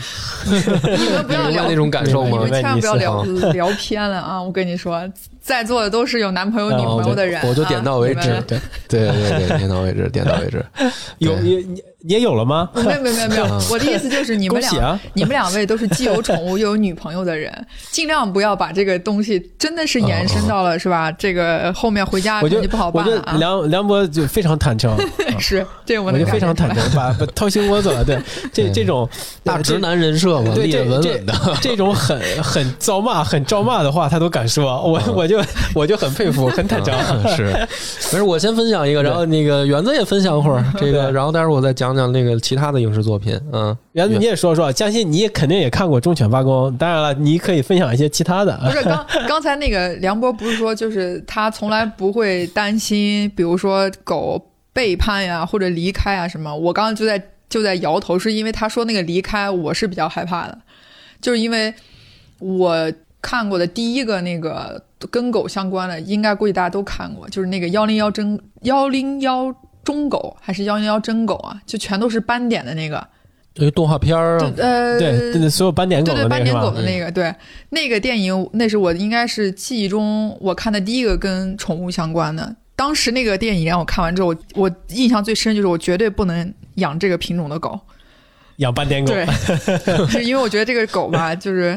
[0.46, 2.52] 你们不要聊 明白那种感受吗你们？
[2.52, 4.42] 千万不要聊 聊偏了啊！
[4.42, 5.02] 我跟你说，
[5.40, 10.62] 在座的都是有男朋友、女朋友的人，我就点到为止啊对，对对对，点到为止，点到为止。
[11.18, 11.60] 有有
[12.06, 12.68] 也有了吗？
[12.74, 15.00] 没有没有没有没有啊，我的意思就是你们俩、啊！
[15.14, 17.52] 你们两位都是既有宠物又有女朋友的人，
[17.90, 21.10] 尽量不要把这个东西真的是延伸到了、是吧？
[21.12, 23.36] 这个后面回家我就不好办了啊！
[23.38, 24.98] 梁梁博就非常坦诚，啊
[25.38, 26.48] 是，这个我能我就非常。
[26.58, 28.04] 坦诚，把把掏心窝子了。
[28.04, 28.18] 对，
[28.52, 29.08] 这这种
[29.44, 31.34] 大直男人设嘛，对这这稳稳的。
[31.60, 35.40] 这种很很遭骂、很招骂的话，他都敢说，我我就
[35.74, 36.94] 我就很佩服，很坦诚。
[37.36, 37.44] 是，
[38.12, 43.38] 没事，我先分享一个，然后那个园子也分享会儿这个，然后待会儿我再讲讲讲那个其他的影视作品。
[43.52, 48.58] 嗯，原子你也说说，相信你也肯定也看过《忠犬八公》，当然了，你可以分享一些其他的。
[48.64, 56.54] 不是 刚刚才那个梁波不是说，就是他从来不会担心，比如说狗背叛呀或者离开啊什么。
[56.54, 60.58] 我刚刚就在就在摇头，是因为他说那个离开，我是比较害怕的，
[61.20, 61.72] 就是因为
[62.38, 73.06] 我看过的第一个那个跟狗相关的，应该估计大家都看过，就是那个幺零幺真幺零幺中狗还是幺零幺真狗啊，就全都是斑点的那个，
[73.54, 76.60] 因为动画片儿呃对对对，所有斑点狗对对，斑的那个是吧？
[76.60, 76.82] 点狗的？
[76.82, 77.34] 那个，对。
[77.70, 82.54] 那个电影，那是我应该是记忆中我看的第一个跟宠物相关的。
[82.76, 87.78] 当时那个电影让我看完之后，我我印象最深就是我绝对不能养这个品种的狗，
[88.58, 89.26] 养斑点狗，对，
[90.06, 91.76] 是因为我觉得这个狗吧，就是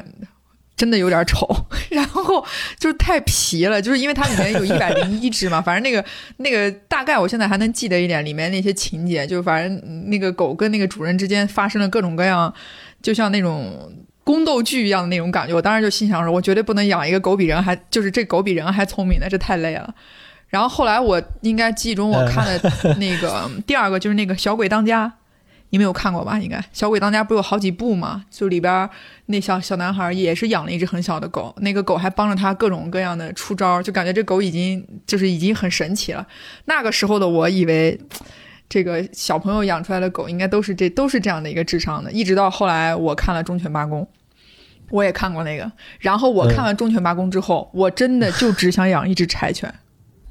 [0.82, 1.48] 真的有点丑，
[1.92, 2.44] 然后
[2.80, 6.04] 就是太皮了，就是因为它里面有一百零一只嘛， 反正那个
[6.38, 12.52] 那个大概我现在还能记得一点里面那些情节，就反正那个狗跟那个主人之间发生了各种各样，
[13.04, 13.94] 就像那种。
[14.24, 19.94] 宫斗剧一样的那种感觉，我当时就心想说，我绝对不能养一个狗比人还就是这狗比人还聪明的，这太累了。
[20.48, 25.12] 然后后来我应该记忆中我看的那个第二个就是那个小鬼当家，
[25.72, 26.38] 你没有看过吧？
[26.38, 28.24] 应该小鬼当家不有好几部嘛？
[28.30, 28.88] 就里边
[29.26, 36.26] 那小小男孩也是养了一只很小的狗，那个狗还帮着他各种各样的出招，就感觉这狗已经就是已经很神奇了。
[36.66, 38.00] 那个时候的我以为。
[38.74, 44.02] 这个小朋友养出来的狗应该都是这都是这样的一个智商的，一直到后来我看了《忠犬八公》，
[44.90, 45.70] 我也看过那个。
[46.00, 49.70] 然后我看完《忠犬八公》之后，我真的就只想养一只柴犬，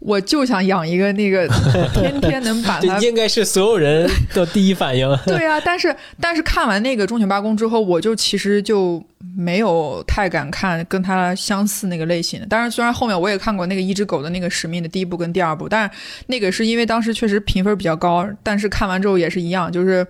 [0.01, 1.47] 我就想养一个那个
[1.95, 5.07] 天天能把应该是所有人的第一反应。
[5.27, 9.03] 对啊， 但是但是看完那个《忠犬八公》之后，我就其实就
[9.37, 12.47] 没有太敢看跟它相似那个类型的。
[12.47, 15.91] 当然，虽然后面我也看过那个一只狗的那个使命的第一部跟第二部，但是
[16.29, 20.07] 那个是因为当时确实评分比较高，但是看完之后也是一样，就是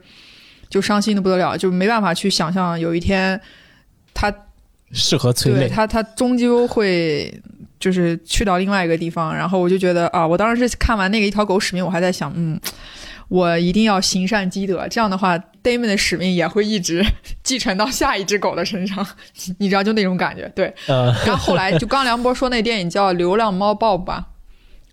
[0.69, 3.41] 就伤心的不得了，就没办法去想象有一天
[4.15, 4.33] 它
[4.93, 7.43] 适合催泪，对它它终究会。
[7.81, 12.61] 就是去到另外一个地方，然后我就觉得啊，我当时是看完那个一条狗使命，我还在想，嗯，
[13.29, 17.03] 我一定要行善积德，这样的话，Damon 的使命也会一直
[17.43, 19.05] 继承到下一只狗的身上，
[19.59, 20.47] 你知道，就那种感觉。
[20.55, 24.27] 对，嗯， 然后后来就刚梁波说那电影叫《流浪猫 Bob》吧，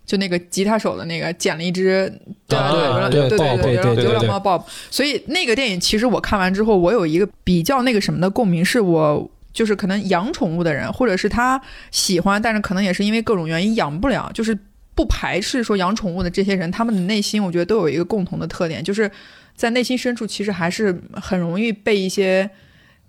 [0.06, 2.10] 就那个吉他手的那个捡了一只，
[2.48, 3.38] 对对对对
[3.76, 4.64] 对对流浪猫 Bob。
[4.90, 9.30] 所以那个电影其实我看完之后，我有一个比较那个什么的共鸣，是我。
[9.58, 14.56] 就是可能养宠物的人，或者是他喜欢，但是可能也是因为各种原因养不了，就是
[14.94, 19.10] 不排斥说养宠物的这些人，他们的内心我觉得都有一个共同的特点，就是
[19.56, 22.48] 在内心深处其实还是很容易被一些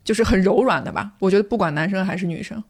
[0.03, 1.13] 就是很柔软的吧。
[1.19, 2.65] 我觉得不管男生还是女生，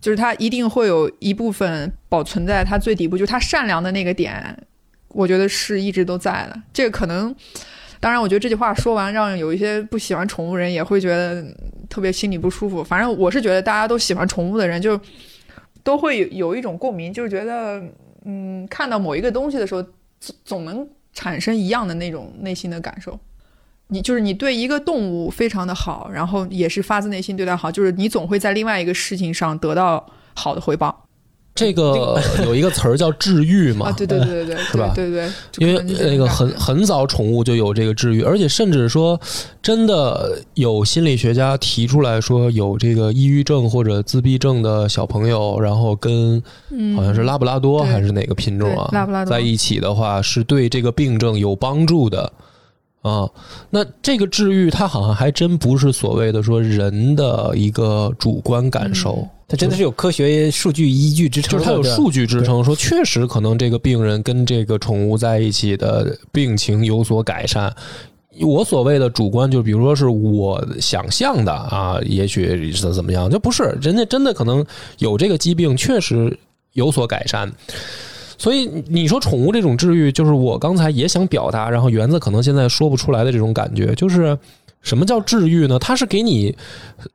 [0.00, 4.66] 就是他一定会有一部分保存在他最底部，就是他善良的那个点，
[5.10, 6.60] 我觉得是一直都在的。
[6.72, 7.32] 这个可能。
[8.02, 11.40] 当然，我觉得这句话说完，让有一些不喜欢宠物人也会觉得
[11.88, 12.82] 特别心里不舒服。
[12.82, 15.00] 反正我是觉得大家都喜欢宠物的人，就
[15.84, 17.80] 都会有有一种共鸣，就是觉得，
[18.24, 19.80] 嗯，看到某一个东西的时候，
[20.18, 23.16] 总总能产生一样的那种内心的感受。
[23.86, 31.01] 你就是你对一个动物非常的好，然后也是发自内心对它好，就是你总会在另外一个事情上得到好的回报。
[31.54, 34.92] 这个 有一个词儿叫治愈嘛，啊，对对对对对，是吧？
[34.94, 39.20] 对对对，因为那个很很早宠物就有这个治愈，而且甚至说，
[39.60, 46.96] 真的有心理学家提出来说，有这个抑郁症或者自闭症的小朋友，然后跟嗯。
[46.96, 49.30] 好像是拉布拉多还是哪个品种啊对拉布拉多。
[49.30, 52.32] 在一起的话，是对这个病症有帮助的。
[53.02, 53.28] 啊，
[53.68, 67.74] 那这个治愈，它好像还真不是所谓的说人的一个主观感受，它真的是有科学数据依据支撑，就是它有数据支撑，说确实可能这个病人跟这个宠物在一起的病情有所改善。
[68.40, 74.64] 我所谓的主观，就比如说是我想象的啊，也许是怎么样，就不是人家真的可能
[74.98, 76.38] 有这个疾病，确实
[76.72, 77.52] 有所改善。
[78.42, 84.36] 所以你说宠物这种治愈，就是我刚才也想表达，然后园子可能现在说不出来的这种感觉，就是
[84.80, 85.78] 什么叫治愈呢？
[85.78, 86.52] 它是给你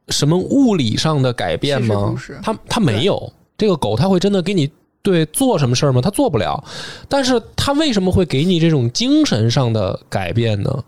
[0.08, 2.16] 什么物理上的改变吗？
[2.42, 3.30] 它它没有。
[3.58, 6.00] 这个狗它会真的给你对做什么事儿吗？
[6.02, 6.64] 它做不了。
[7.10, 10.82] 但是它为什么会给你这种精神上的改变呢？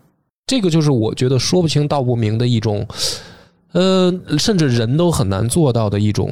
[0.47, 2.87] 这个就是我觉得说不清道不明的一种。
[3.71, 6.31] 呃，甚至人都很难做到的一种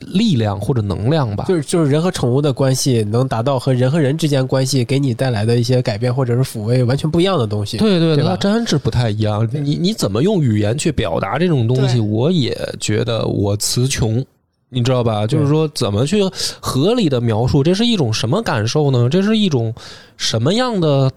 [0.00, 1.44] 力量或者能量吧。
[1.46, 7.76] 就是就是人和宠物的关系能达到和人和人之间关系给你带来的一些改变或者是抚慰完全不一样的东西。
[7.76, 9.48] 对对对吧真是不太一样。
[9.52, 14.24] 你你怎么用语言去表达这种东西，我也觉得我词穷。
[14.70, 15.24] 你知道吧？
[15.24, 16.20] 就是说，怎么去
[16.58, 19.08] 合理的描述，这是一种什么感受呢？
[19.08, 19.72] 这是一种
[20.16, 21.08] 什么样的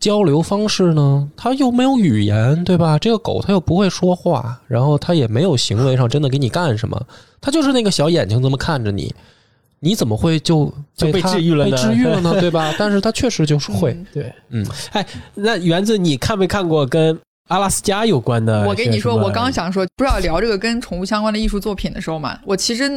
[0.00, 1.28] 交流方式呢？
[1.36, 2.98] 它又没有语言，对吧？
[2.98, 7.00] 这个狗它又不会说话，然后它也没有行为上真的给你干什么，
[7.40, 9.14] 它就是那个小眼睛这么看着你，
[9.80, 12.34] 你怎么会就就被治愈了呢被治愈了呢？
[12.40, 12.74] 对吧？
[12.78, 18.66] 但是它确实就是会，嗯对，嗯，哎，那园子你看没看过跟阿拉斯加有关的？
[18.66, 22.88] 我跟你说，我刚想说，不知道聊这个跟宠物相关的艺术作品的时候嘛，我其实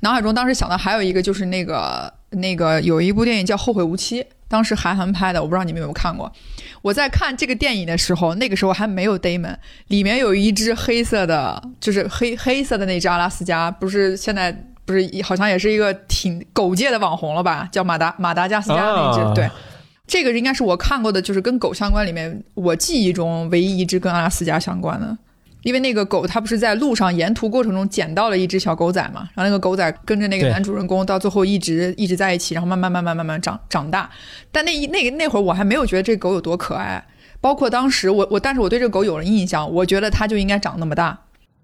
[0.00, 6.30] 脑海中当时想到还有一个就是那个那个有一部电影叫《后会无期》，当时韩寒拍的，我不知道你们有没有看过。
[6.82, 14.52] 我在看这个电影的时候，那个时候还没有 Damon，里面有一只黑色的，就是黑黑色的那只阿拉斯加，不是现在
[14.84, 17.66] 不是好像也是一个挺狗界的网红了吧？
[17.72, 19.50] 叫马达马达加斯加那只，啊对。
[20.06, 25.16] 这个应该是我看过的，就是跟狗相关里面，我记忆中唯一一只跟阿拉斯加相关的。
[25.62, 34.10] 因为那个狗它不是在路上沿途过程中捡到了一只小狗仔嘛，然后那个狗仔跟着那个男主人公到最后一直一直在一起，然后慢慢慢慢慢慢长长大。
[34.50, 37.04] 但那一那个那会儿我还没有觉得这狗有多可爱，
[37.40, 41.18] 包括当时我我但是我对这个狗有了印象，我觉得它就应该长那么大。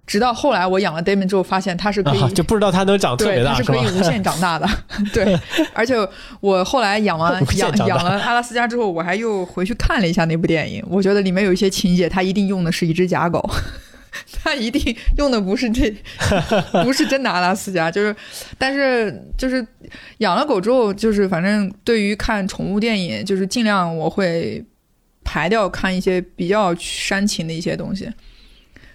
[0.06, 3.98] 直到后来我养了 Damon 之后，发现它是可以、啊，就不知道它能长特对，别大吧它是可以？
[3.98, 4.66] 无限长大的。
[5.12, 5.38] 对，
[5.74, 5.96] 而且
[6.40, 10.82] 我后来养完养养了阿拉斯加之后，我还又回去看了一下那部电影。
[10.88, 13.46] 我觉得里面有一些情节，它一定用的是一只假狗，
[14.42, 15.90] 它一定用的不是这，
[16.84, 17.90] 不是真的阿拉斯加。
[17.90, 18.14] 就是，
[18.58, 19.66] 但是就是
[20.18, 24.64] 养了狗之后，就是反正对于看宠物电影，就是尽量我会
[25.24, 28.10] 排掉看一些比较煽情的一些东西。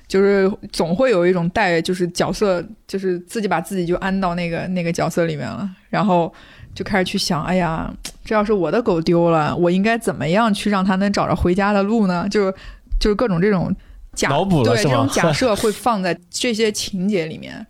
[0.06, 6.32] 就是总会有一种带，就是角色，就是自己把自己就安到那个那个角色里面了，然后
[6.76, 7.92] 就开始去想，哎呀，
[8.24, 12.28] 这要是我的狗丢了，我应该怎么样去让它能找着回家的路呢？
[12.30, 12.52] 就
[13.00, 13.76] 就是各种这种
[14.14, 17.66] 假脑补了是吗对这种假设会放在这些情节里面。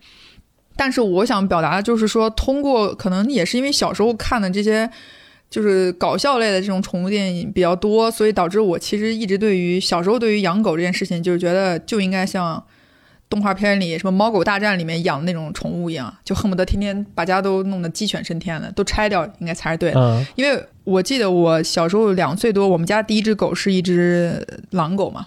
[0.76, 4.90] 但是我想表达的就是说，通过可能也是因为小时候看的这些。
[5.50, 12.64] 就是搞笑类的这种宠物电影比较多，所以导致我其实一直对于小时候对于养狗这件事情，就是觉得就应该像
[13.30, 20.00] 动画片里什么《猫狗大战》里面养的那种宠物一样，就恨不得天天把家都弄得鸡犬升天的，都拆掉应该才是对的。
[20.00, 25.24] 嗯因为我记得我小时候两岁多，我们家第一只狗是一只狼狗嘛，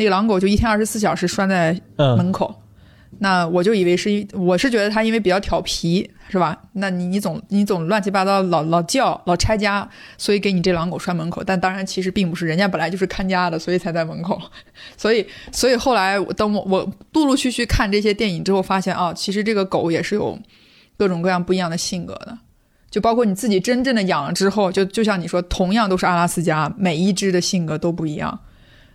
[0.00, 2.62] 那个狼狗就一天二十四小时拴在嗯，门口。
[3.18, 6.56] 那我就以为是，我是觉得它因为比较调皮，是吧？
[6.72, 9.86] 那你你总你总乱七八糟老老叫老拆家，
[10.16, 11.44] 所以给你这狼狗拴门口。
[11.44, 14.40] 但当然其实并不是，人家本来就是看家的，所以才在门口。
[14.96, 20.38] 所以所以后来我等我我陆陆续续看这些电影之后，发现啊，其实这个狗也是有
[20.96, 22.38] 各种各样不一样的性格的。
[22.90, 28.40] 就包括你自己真正的养了之后，就就像你说，同样都是阿拉斯加，每一只的性格都不一样。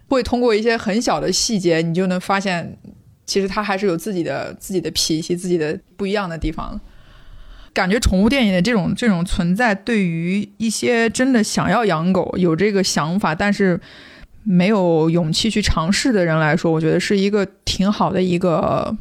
[0.07, 2.77] 会通过一些很小的细节，你就能发现，
[3.25, 6.79] 其实他还是有自己的自己的脾气、自己的不一样的地方。
[7.73, 13.77] 感觉宠物电影的这种这种存在，对于一些真的想要养狗、有这个想法，但是
[14.43, 18.95] 没有勇气去尝试的人来说，我觉得是一个挺好的一个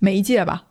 [0.00, 0.64] 媒介吧。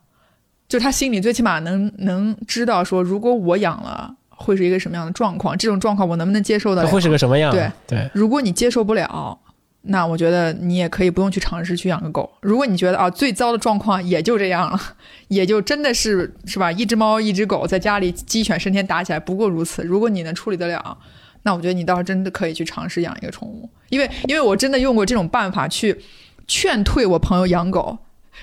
[0.67, 6.83] 就他心里最起码能能知道说，如果我养了，会是一个什么样的状况，这种状况我能不能接受到？
[6.83, 7.51] 它会是个什么样？
[7.51, 9.39] 对对，如果你接受不了，
[9.85, 12.31] 那我觉得你也可以不用去尝试去养个狗。
[12.41, 14.79] 如果你觉得啊，最糟的状况也就这样了，
[15.27, 19.83] 也就真的是是吧，一只猫一只狗在家里鸡犬升天打起来，不过如此。
[19.83, 20.97] 如果你能处理得了，
[21.43, 26.01] 那我觉得你倒是真的可以去尝试养一个宠物，因为因为我真的用过这种办法去
[26.47, 27.97] 劝退我朋友养狗。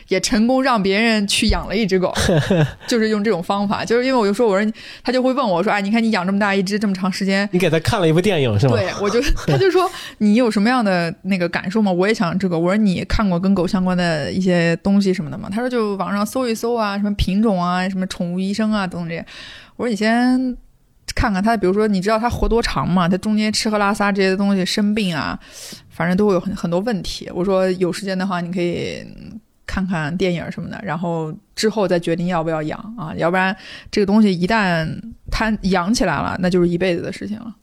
[0.08, 2.12] 也成功让别人去养了一只狗，
[2.86, 4.72] 就是用这种方法，就是因为我就说，我说
[5.02, 8.76] 他就会问我说，哎，你看你养这么大一只这么长时间，你给他看了一部电影是吗？
[8.76, 11.90] 对，我就他就说 你有什么样的那个感受吗？
[11.92, 12.58] 我也想这个。
[12.58, 15.48] 我说你看过跟狗相关的一些东西什么的吗？
[15.50, 19.24] 他说就网上搜一搜啊，什么品种啊，什么宠物医生啊等等这些。
[19.76, 20.56] 我说你先
[21.14, 23.08] 看看它，比如说你知道它活多长吗？
[23.08, 25.38] 它中间吃喝拉撒这些东西生病啊，
[25.88, 27.30] 反正都会有很很多问题。
[27.34, 29.06] 我说有时间的话，你可以。
[29.70, 33.56] 看看电影什么的，然后之后再决定要不要养啊，要不然
[33.88, 34.84] 这个东西一旦
[35.30, 37.54] 它养起来了，那就是一辈子的事情了。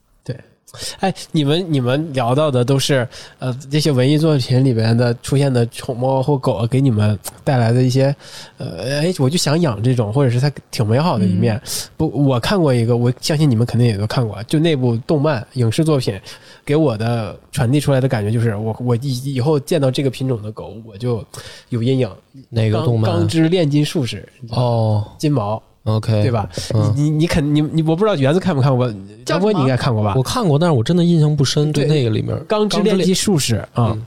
[1.00, 3.06] 哎，你们你们聊到的都是
[3.38, 8.14] 呃这些文艺作品里边的出现的宠猫或狗给你们带来的一些
[8.58, 11.60] 呃哎，我就想养这种，或者是它挺美好的一面。
[11.96, 16.20] 不，我看过一个，我相信你们肯定也都看过，就那部动漫影视作品
[16.64, 21.24] 给我的传递出来的感觉就是，我我以以后见到这个品种的狗，我就
[21.70, 22.08] 有阴影。
[22.08, 22.16] 钢
[22.50, 23.10] 哪个动漫？
[23.10, 26.30] 钢之炼金术士哦金毛，，OK，对？
[26.30, 26.48] 吧？
[26.74, 28.92] 嗯你你你肯你你我不知道园子看没看过，
[29.24, 30.14] 张波你应该看过吧？
[30.16, 31.72] 我看过，但是我真的印象不深。
[31.72, 34.06] 对对那个里面，钢之炼金术士啊，嗯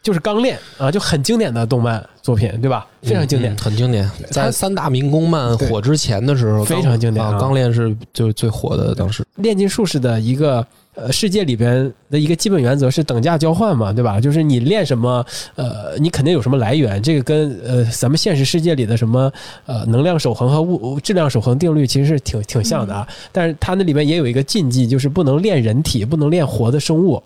[0.00, 2.86] 就是钢炼啊，就很经典的动漫作品，对吧？
[3.02, 3.58] 非常经典嗯。
[3.58, 4.08] 很经典。
[4.30, 7.38] 在它三大民工漫火之前的时候，非常经典啊啊。
[7.38, 10.64] 钢炼是就是最火的，当时炼金术士的一个
[10.98, 14.20] 呃世界里边的一个基本原则是等价交换嘛，对吧？
[14.20, 15.24] 就是你练什么，
[15.54, 19.32] 呃，你肯定有什么来源，这个跟呃咱们现实世界里的什么
[19.66, 23.06] 呃能量守恒和物质量守恒定律其实是挺挺像的啊。
[23.30, 27.22] 但是它那里面也有一个禁忌，就是不能练人体，不能练活的生物。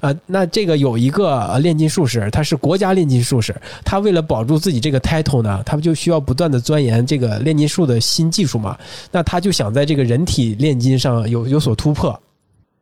[0.00, 3.54] 啊、那这个有一个呃炼金术士，他是国家炼金术士，
[3.84, 8.76] 他为了保住自己这个 title 呢，他不就需要不断的钻研这个炼金术的新技术嘛。
[9.12, 12.18] 那他就想在这个人体炼金上有有所突破。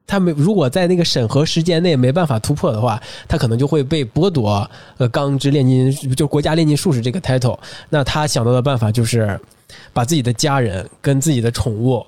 [0.08, 7.58] 他没如果在那个审核时间内没办法突破的话，他可能就会被剥夺呃钢之炼金，就国家炼金术士这个 title。
[7.90, 9.38] 那他想到的办法就是
[9.92, 12.04] 把自己的家人跟自己的宠物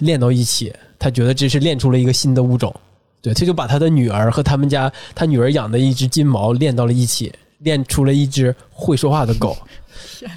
[0.00, 2.74] 练到一起，他觉得这是练出了一个新的物种。
[3.22, 9.56] 对，他就把他的女儿和他们家他女儿养的一只金毛练到了一起，练出了一只会说话的狗。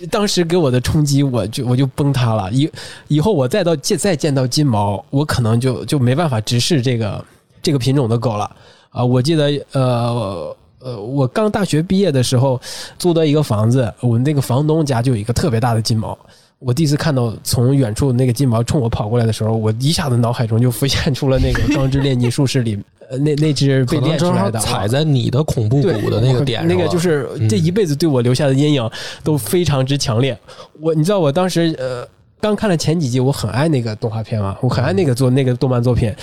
[0.10, 2.52] 当时给我的冲击，我就我就崩塌了。
[2.52, 2.70] 以
[3.08, 7.26] 以后我再到见再见到金毛，我可能就就没办法直视这个
[7.62, 8.50] 这个品种的狗了
[8.90, 9.04] 啊！
[9.04, 12.60] 我记得呃呃，我刚大学毕业的时候
[12.98, 16.18] 租的一个房子，我们那个房东家就有一个特别大的金毛。
[16.60, 28.90] 我第一次看到从远处那个金毛冲我跑过来的时候，我一下子脑海中就浮现出了那个 《钢之炼金术士》里呃那那只被练出来的踩在你的恐怖谷的那个点上那个就是嗯这一辈子对我留下的阴影
[29.24, 30.38] 都非常之强烈。
[30.80, 32.08] 我你知道我当时呃
[32.40, 36.14] 刚看了前几集，我很爱那个动画片嘛，我很爱那个做那个动漫作品，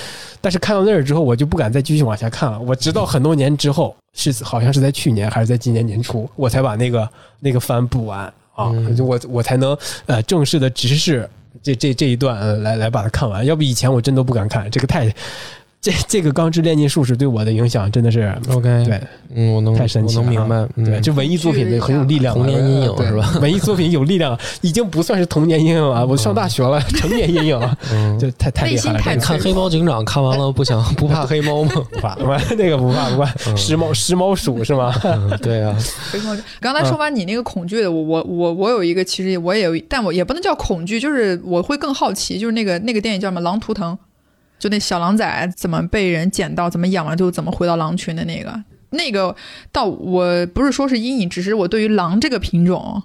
[0.41, 2.59] 但是看到那儿之后，我就不敢再继续往下看了。
[2.61, 7.09] 我直到很多年之后，是好像是在去年还是在今年年初，我才把那个
[7.41, 8.21] 那个番补完
[8.55, 9.77] 啊，嗯就我我才能
[10.07, 11.29] 呃正式的直视
[11.63, 15.13] 这这这一段呃来来把它看完，要不以前我真都不敢看，这个太。
[15.81, 19.01] 这这个《钢之炼金术士》对我的影响真的是 OK，对，
[19.35, 23.39] 嗯，我能太神奇我能明白，嗯对，就文艺作品的很有力量啊，童年阴影对是吧？
[23.41, 28.95] 文艺作品有力量，已经不算是童年阴影了，我上大学了， 成年阴影了，嗯，就太太厉害了。
[28.95, 31.71] 内心太这个看黑猫警长看完了不想 不怕黑猫吗？
[31.93, 34.93] 不怕，不怕 那个不怕不怕，时猫时猫鼠是吗？
[35.05, 35.77] 嗯对啊，
[36.61, 43.93] 刚才说完你那个恐惧的，我我我我有一个，其实我也有，但我也不能叫恐惧，就是我会更好奇，就是那个那个电影叫什么《狼图腾》，
[44.59, 49.35] 就那小狼崽怎么被人捡到，怎么养完之后怎么回到狼群的那个，那个
[49.71, 53.03] 倒我不是说是阴影，只是我对于狼这个品种，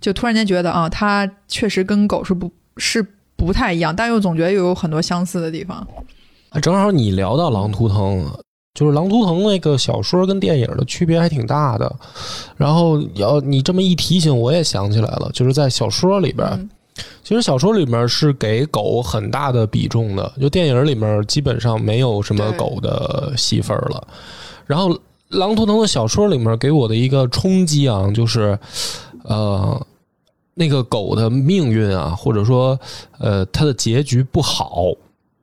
[0.00, 3.04] 就突然间觉得啊，它确实跟狗是不是
[3.36, 5.86] 不太一样，但又总觉得又有很多相似的地方。
[6.62, 8.24] 正好你聊到《狼图腾》，
[8.72, 11.94] 就是《狼图腾》那个小说跟电影的区别还挺大的。
[12.56, 16.70] 然后要你这么一提醒，我也想起来了，就是在小说里边，嗯
[17.22, 24.06] 其实小说里面是给狗很大的比重的，就电影里面基本上没有什么狗的戏份了。
[24.66, 24.90] 然后
[25.28, 28.58] 《狼图腾》的小说里面给我的一个冲击啊，就是
[29.24, 29.86] 呃，
[30.54, 32.78] 那个狗的命运啊，或者说
[33.18, 34.84] 呃它的结局不好，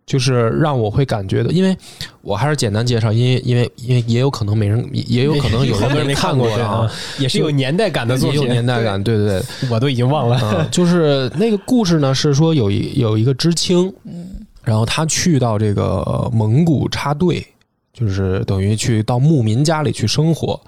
[0.05, 1.75] 就是让我会感觉的，因为
[2.21, 9.43] 我还是简单介绍，因为因为因为也有可能没人，也有可能有人没看过啊，， 也是有年代感的作也有品，年代感，对对对。
[9.69, 10.39] 我都已经忘了。
[10.43, 14.29] 嗯， 就是那个故事呢，是说有一有一个知青，嗯。
[14.63, 17.45] 然后他去到这个蒙古插队，
[17.93, 20.59] 就是等于去到牧民家里去生活，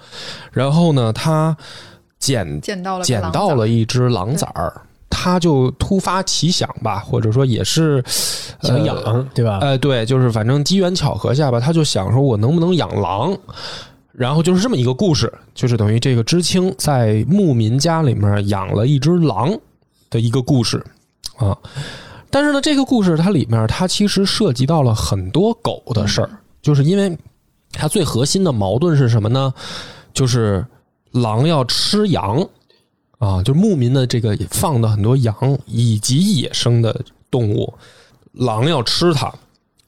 [0.52, 1.58] 然后呢，他
[2.20, 4.82] 捡捡到了捡到了一只狼崽儿，
[5.20, 8.04] 他就突发奇想吧，或者说也是
[8.62, 9.58] 想养呃对吧？
[9.62, 13.36] 呃，对，就是反正机缘巧合下吧，他就想说我能不能养狼，
[14.12, 19.58] 然后就是这么一个故事，就是等于这个知青在牧民家里面养了一只狼
[20.12, 20.86] 的一个故事
[21.38, 21.58] 啊。
[22.30, 26.30] 但是呢，这个故事它里面它其实涉及到了很多狗的事儿，
[26.62, 27.18] 就是因为
[27.72, 29.52] 它最核心的矛盾是什么呢？
[30.14, 30.64] 就是
[31.12, 32.48] 狼要吃羊
[33.18, 37.74] 啊，就牧民的这个放的很多羊以及野生的动物，
[38.34, 39.34] 狼要吃它，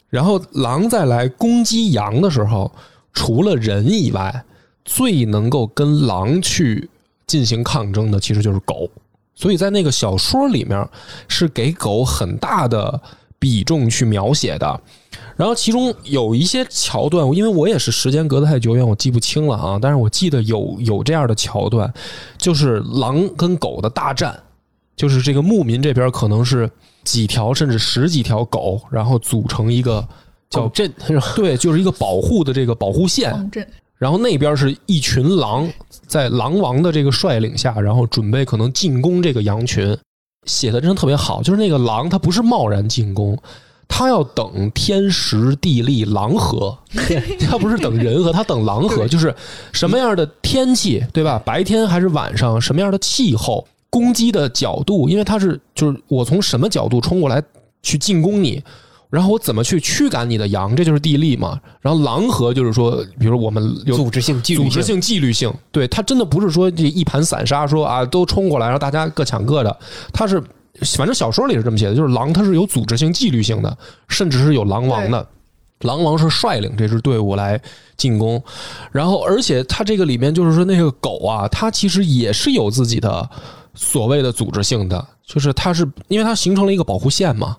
[0.09, 2.71] 然后狼再来攻击羊的时候，
[3.13, 4.43] 除了人以外，
[4.83, 6.89] 最能够跟狼去
[7.27, 8.89] 进行抗争的其实就是狗，
[9.35, 10.89] 所以在那个小说里面
[11.27, 12.99] 是给狗很大的
[13.37, 14.81] 比重去描写的。
[15.39, 19.79] 然后其中有一些桥段，因为我也是时间隔得太久远，我记不清了啊。
[19.81, 21.89] 但是我记得有有这样的桥段，
[22.37, 24.37] 就是狼跟狗的大战，
[24.97, 26.69] 就是这个牧民这边可能是
[27.05, 30.05] 几条甚至十几条狗，然后组成一个
[30.49, 30.93] 叫狗阵？
[31.37, 33.33] 对，就是一个保护的这个保护线，
[33.97, 35.71] 然后那边是一群狼，
[36.05, 39.97] 在狼王的这个率领下，然后准备可能进攻这个羊群，
[40.43, 41.41] 写的真的特别好。
[41.41, 43.37] 就是那个狼，它不是贸然进攻，
[43.91, 46.77] 它要等天时地利狼和，
[47.49, 49.35] 他不是等人和，他等狼和，就是
[49.73, 51.41] 什么样的天气，对吧？
[51.43, 57.43] 白天还是晚上，什么样的气候，攻击的角度，因为他是就是我从什么角度冲过来
[57.83, 58.63] 去进攻你。
[59.09, 61.59] 然后我怎么去驱赶你的羊，这就是地利嘛。
[61.81, 69.79] 然后狼和就是说，比如我们有组织性、纪律组织性、纪律性，对他真的不是说这一盘散沙，说啊都冲过来，然后大家各抢各的。
[70.13, 70.39] 他是
[70.97, 73.77] 反正小说里是这么写的，就是狼它是有组织性、纪律性的，
[74.07, 75.27] 甚至是有狼王的。
[75.81, 77.57] 狼王是率领这支队伍来
[77.95, 78.43] 进攻，
[78.91, 83.29] 然后而且它这个里面就是说那个狗啊，它其实也是有自己的
[83.73, 87.55] 所谓的组织性的，就是它是因为它形成了一个保护线嘛。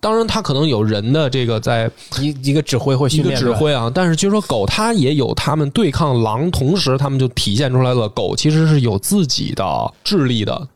[0.00, 10.68] 当然，它可能有人的这个在一一个指挥或一个训练指挥啊，但是就是说狗它也有它们对抗狼，同时它们就体现出来了，狗其实是有自己的智力的。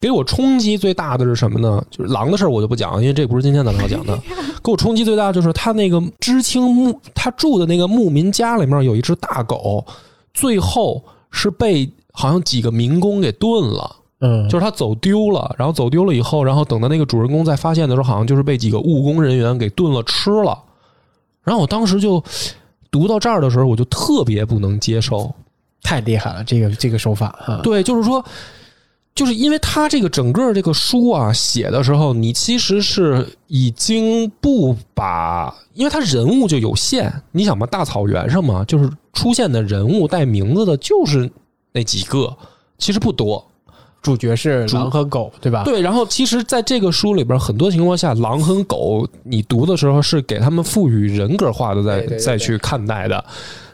[0.00, 1.84] 给我冲击最大的是什么呢？
[1.90, 4.18] 就是狼的事儿我就不讲，因为这不是今天咱们要讲的。
[4.64, 9.84] 给我冲击最大的就是他那个知青牧，他住的那个牧民家里面有一只大狗，
[10.32, 13.96] 最后是被好像几个民工给炖了。
[14.20, 20.58] 嗯，就是他走丢了，然后走丢了以后，然后等到那个主人公再发现的时候，好像就是被几个务工人员给炖了吃了。
[21.42, 22.22] 然后我当时就
[22.90, 25.30] 读到这儿的时候，我就特别不能接受。
[25.82, 27.60] 太厉害了，这个这个手法哈。
[27.62, 28.22] 对，就是说，
[29.14, 41.30] 就是因为他这个整个这个书啊写的时候，你其实是已经不把，因为他人物就有限，你想嘛，大草原上嘛，就是出现的人物带名字的，就是
[41.72, 42.36] 那几个，
[42.78, 43.44] 其实不多。
[44.02, 45.62] 主角是狼和狗，对吧？
[45.62, 53.22] 对，然后其实，在这个书里边，很多情况下，狼和狗，你读的时候是给他们赋予人格化的，再再去看待的，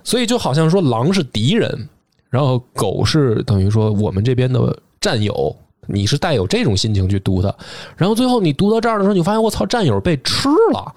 [0.02, 1.88] 所以就好像说，狼是敌人，
[2.28, 4.76] 然后狗是等于说我们这边的
[5.06, 5.54] 战友，
[5.86, 7.56] 你是带有这种心情去读的，
[7.96, 10.92] 然后最后你读到这儿的时候，你发现我操，战友被吃了，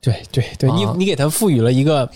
[0.00, 0.92] 对对对，你啊。
[0.98, 2.10] 你给他赋予了一个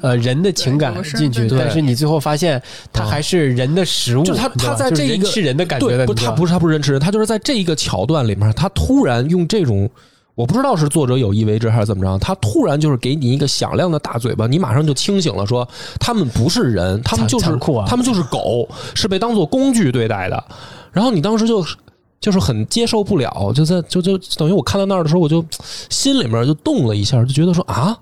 [0.00, 2.62] 呃人的情感进去，但是你最后发现
[2.92, 9.90] 他还是人的食物，就他他在这一个是人吃人的感觉不，他不是他不是人吃人，他就是在这一个桥段里面，他突然用这种。
[10.36, 15.66] 我不知道是作者有意为之还是怎么着，他突然就是给你一个响亮的大嘴巴，你马上就清醒了，说
[15.98, 17.86] 他们不是人，他们就是酷啊。
[17.88, 20.44] 他们就是狗，是被当做工具对待的。
[20.96, 21.62] 然后你当时就
[22.18, 25.44] 就是很接受不了，就在就就等于我看到那儿的时候，我就
[25.90, 27.94] 心里面就动了一下，就觉得说啊，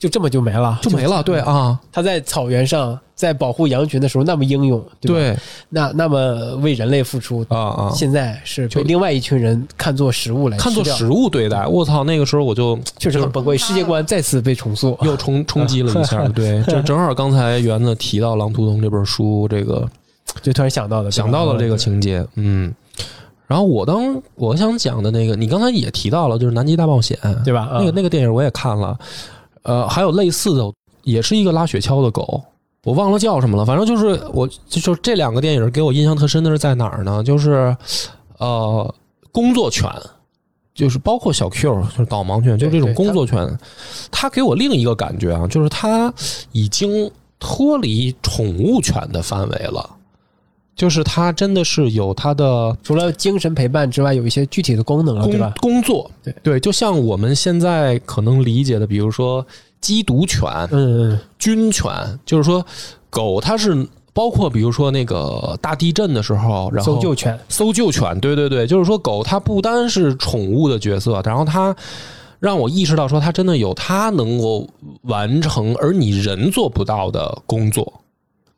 [0.00, 5.14] 就这么就没了，就没了，对啊，他在草原上在保护羊群的时候那么英勇，对吧？
[5.14, 5.38] 对。
[5.68, 14.98] 那那么为人类付出，啊啊，现在是被另外一群人看作食物来看作食物对待，我操，那个时候我就确实很崩溃，世界观再次被重塑。
[15.02, 19.88] 又冲冲击了一下， 对，就正好刚才园子提到《狼图腾》这本书，这个
[20.42, 22.74] 就突然想到了，想到了这个情节，嗯。
[23.46, 27.68] 然后我当我想讲的那个，你刚才也提到了，就是《南极大冒险》，对吧？
[27.72, 28.96] 那个啊那个电影我也看了，
[29.62, 30.72] 呃，还有类似的，
[31.02, 32.40] 也是一个拉雪橇的狗，
[32.84, 33.66] 我忘了叫什么了。
[33.66, 37.24] 反正就是我就就这两个电影给我印象特深的是在哪儿呢？
[37.24, 37.76] 就是
[38.38, 38.94] 呃，
[39.32, 39.90] 工作犬，
[40.72, 43.58] 就是包括小 Q，就是导盲犬，就这种工作犬，
[44.12, 46.14] 它给我另一个感觉啊，就是它
[46.52, 47.10] 已经
[47.40, 49.90] 脱离宠物犬的范围了。
[50.80, 55.54] 就是它真的是有它的除了精神陪伴之外，有一些具体的功能了，对工吧？
[55.60, 56.10] 工作，
[56.42, 59.46] 对就像我们现在可能理解的，比如说
[59.82, 61.92] 缉毒犬、嗯嗯，军犬，
[62.24, 62.64] 就是说
[63.10, 71.76] 狗它是包括比如说那个大地震的时候，然后搜救犬，搜救犬，对对对，就是说狗它不单是宠物的角色，然后它
[72.38, 74.66] 让我意识到说它真的有它能够
[75.02, 78.00] 完成而你人做不到的工作，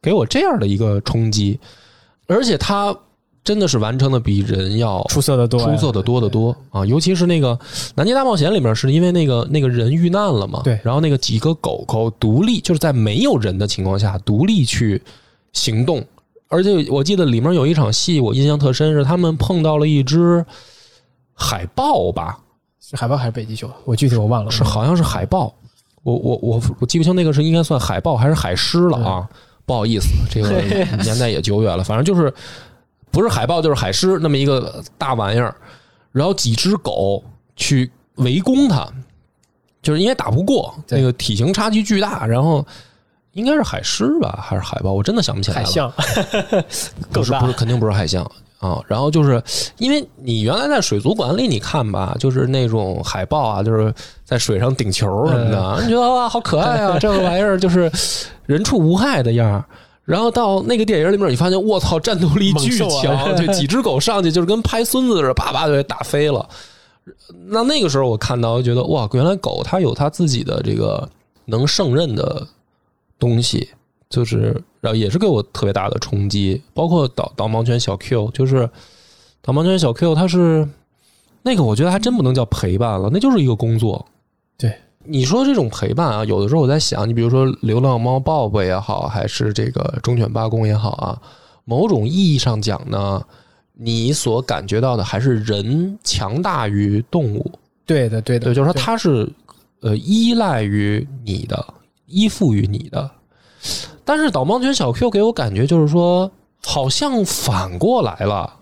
[0.00, 1.58] 给我这样的一个冲击，
[2.32, 2.96] 而且它
[3.44, 6.86] 真的是完成的比人要出色的多，出色的多得多啊！
[6.86, 7.56] 尤其是那个
[7.96, 15.02] 《南极大冒险》里面，是因为那个那个人遇难了嘛，对然后那个几个狗狗独立，就是在没有人的情况下独立去
[15.52, 16.04] 行动，
[16.46, 20.46] 而且我记得里面有一场戏，我印象特深，是他们碰到了一只
[21.34, 22.38] 海豹吧，
[22.80, 23.68] 是海豹还是北极熊？
[23.84, 24.50] 我具体我忘了。
[24.52, 25.52] 是好像是海豹，
[26.04, 29.28] 我我我我记不清那个是应该算海豹还是海狮了啊。
[29.72, 30.50] 不好意思，这个
[31.02, 32.32] 年代也久远了，反正就是
[33.10, 35.54] 不是海豹就是海狮那么一个大玩意儿，
[36.12, 37.24] 然后几只狗
[37.56, 38.86] 去围攻它，
[39.80, 42.64] 就是因为打不过，对那个体型差距巨大，然后
[43.32, 44.92] 应该是海狮吧，还是海豹？
[44.92, 45.64] 我真的想不起来了。
[45.64, 45.90] 海象，
[47.10, 48.22] 不是不是，肯定不是海象
[48.58, 48.78] 啊。
[48.86, 49.42] 然后就是
[49.78, 53.92] 因为你原来在水族馆里你看吧，就是那种海豹啊，就是
[54.24, 57.90] 在水上顶球什么的，嗯你觉得哇好可爱啊，这个玩意儿就是
[58.52, 59.64] 人畜无害的样儿。
[60.04, 66.48] 然后到那个电影里面，你发现我操，战斗力巨强，就几只狗上去就是跟拍孙子似的，啪啪就给打飞了。
[67.46, 71.08] 那那个时候我看到，我觉得哇，原来狗它有它自己的这个
[71.44, 72.46] 能胜任的
[73.18, 73.68] 东西，
[74.10, 76.60] 就是然后也是给我特别大的冲击。
[76.74, 78.68] 包括导导盲犬小 Q，就是
[79.40, 80.68] 导盲犬小 Q，它是
[81.42, 84.04] 那个我觉得还真不能叫陪伴了，那就是一个工作。
[84.58, 84.72] 对，
[85.04, 91.20] 你说这种陪伴啊，有的时候我在想，你比如说流浪猫抱抱也好，还是这个忠犬八公也好啊，
[91.64, 93.22] 某种意义上讲呢，
[93.74, 97.50] 你所感觉到的还是人强大于动物。
[97.84, 99.28] 对的对的，对，就是说它是
[99.80, 101.74] 呃依赖于你的，
[102.06, 103.10] 依附于你的。
[104.04, 106.30] 但是导盲犬小 Q 给我感觉就是说，
[106.64, 108.52] 好像反过来了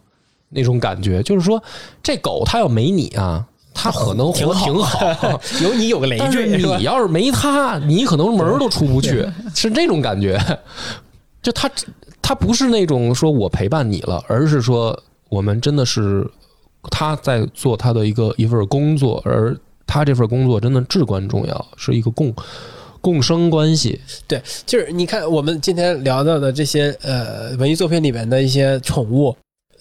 [0.48, 1.62] 那种感觉，就是说
[2.02, 10.38] 这狗它要没你啊，它可能活挺好， 有你有个累赘，你要是没他，你可能门儿都出不去， 是这种感觉。
[11.42, 11.70] 就他
[12.20, 14.98] 他不是那种说我陪伴你了，而是说
[15.30, 16.28] 我们真的是
[16.90, 19.56] 他在做他的一个一份工作，而
[19.86, 22.34] 他这份工作真的至关重要，是一个共
[23.00, 23.98] 共生关系。
[24.28, 29.34] 对，就是你看我们今天聊到的这些呃文艺作品里面的一些宠物，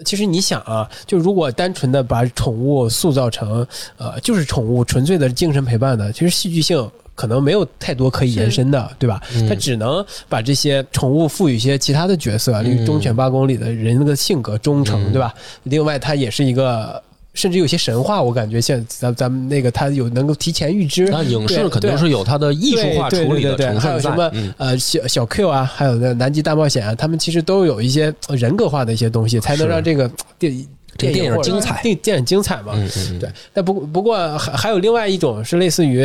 [0.06, 3.66] 其实你想啊，就如果单纯的把宠物塑造成
[3.97, 6.89] 呃就是宠物纯粹的精神陪伴的，其实戏剧性。
[7.16, 9.22] 可能没有太多可以延伸的，对吧？
[9.36, 15.34] 嗯它只能把这些宠物赋予一些其他的角色，例如《忠犬八公》里的人的性格忠诚，嗯对吧？
[15.64, 17.04] 另外，它也是一个，
[17.40, 21.08] 甚至有些神话，我感觉像咱咱们那个，他有能够提前预知。
[21.10, 23.80] 那影视肯定是有它的艺术化处理的成分。
[23.80, 30.54] 还有什么嗯呃小小 Q 啊，还有那南极大冒险啊，他们其实都有一些人格化的一些东西，才能让这个电
[31.00, 32.74] 这个电影精彩电电影精彩嘛。
[32.76, 36.04] 嗯嗯嗯，对，但不不过还还有另外一种是类似于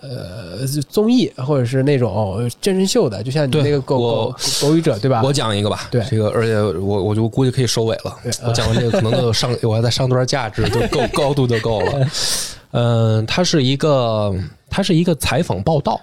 [0.00, 5.20] 呃综艺或者是那种真人秀的，就像你那个狗我狗狗语者对吧？
[5.24, 8.32] 我讲一个吧，对这个，而且我我就估计可以收尾了对。
[8.46, 12.08] 我讲完这个，可能都有上， 我还在上段价值就够高度就够了。
[12.72, 14.34] 嗯，它是一个，
[14.68, 16.00] 它是一个采访报道，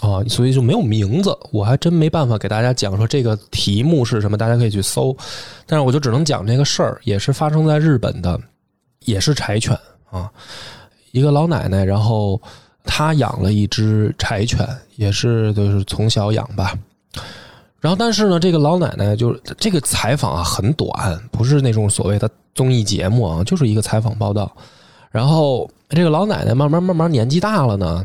[0.00, 5.16] 啊，所以就没有名字，我还真没办法给大家讲说这个题目是什么，大家可以去搜。
[5.66, 8.38] 但是我就只能讲这个事儿，也是发生在日本的，
[9.04, 9.78] 也是柴犬
[10.10, 10.30] 啊，
[11.12, 12.40] 一个老奶奶，然后
[12.84, 16.74] 她养了一只柴犬，也是就是从小养吧。
[17.80, 24.50] 然后，但是呢，这个老奶奶就是这个采访啊很短，不是那种所谓的综艺节目啊，就是一个采访报道。
[25.10, 28.02] 然后这个老奶奶慢慢慢慢年纪大了呢，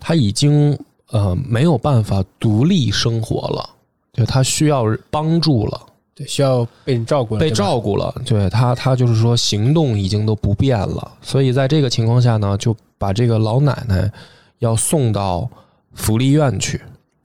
[0.00, 0.76] 她已经
[1.10, 3.70] 呃没有办法独立生活了，
[4.12, 5.80] 就他需要帮助了，
[6.14, 8.14] 对需要被人照顾了，被照顾了。
[8.26, 14.10] 对他，他就是说行动已经都不便了，所以在这个情况下呢，就把这个老奶奶
[14.58, 15.48] 要送到
[15.94, 16.80] 福利院去，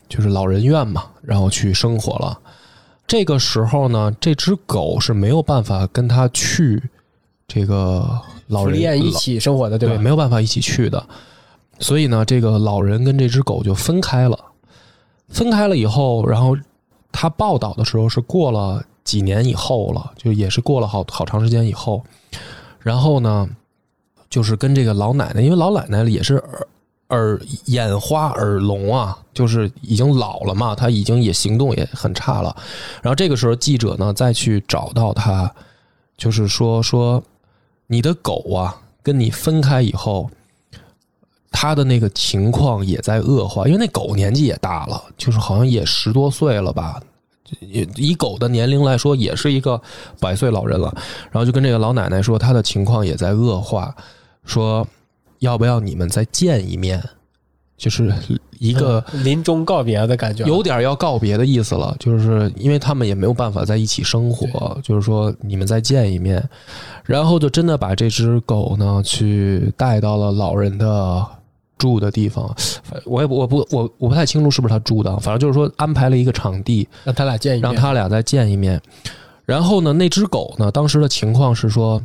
[0.07, 2.39] 就是老人院嘛，然后去生活了。
[3.05, 6.81] 这个时候呢，这只狗是没有办法跟他去
[7.47, 9.97] 这个老人院一起生活的，对吧？
[9.97, 11.05] 没有办法一起去的。
[11.79, 14.37] 所以呢，这个老人跟这只狗就分开了。
[15.29, 16.55] 分开了以后，然后
[17.11, 22.03] 他报道的时候是过了几年以后了，就也是过了好好长时间以后。
[22.79, 23.49] 然后呢，
[24.29, 26.67] 就是跟这个老奶奶，因为老奶奶也是耳
[27.09, 32.55] 耳眼花耳聋啊，就是已经老了嘛，她已经也行动也很差了。
[33.01, 35.51] 然后这个时候记者呢再去找到她，
[36.17, 37.23] 就是说说
[37.87, 40.29] 你的狗啊，跟你分开以后，
[41.53, 46.99] 它的那个情况也在恶化，因为那狗年纪也大了，就是好像也十多岁了吧。
[47.61, 49.79] 也以狗的年龄来说，也是一个
[50.19, 50.91] 百岁老人了。
[51.31, 53.95] 然后就跟这个老奶奶说，她的情况也在恶化，
[54.43, 54.85] 说
[55.39, 57.01] 要不要你们再见一面？
[57.77, 58.13] 就是
[58.59, 66.41] 一个嗯 临终告别的感觉，有点要告别的意思了，就是因为他们也没有办法在一起生活，就是说你们再见一面，
[67.03, 71.27] 然后就真的把这只狗呢去带到了老人的
[71.83, 72.47] 住的地方，
[72.81, 78.81] 反我也不我不我我不太清楚是不是他住的，反正就是说安排了一个场地，让他俩见一面，让他俩再见一面。
[79.43, 82.01] 然后呢，那只狗呢，当时的情况是说，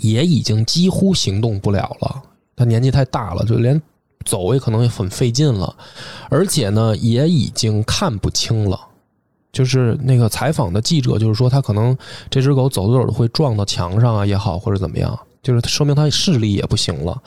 [0.00, 2.22] 也已经几乎行动不了了，
[2.56, 3.78] 它年纪太大了，就连
[4.24, 5.76] 走也可能也很费劲了，
[6.30, 8.80] 而且呢，也已经看不清了，
[9.52, 11.94] 就是那个采访的记者，就是说他可能
[12.30, 17.22] 这只狗走着走着会撞到墙上啊也好，或者怎么样，就是说明它视力也不行了。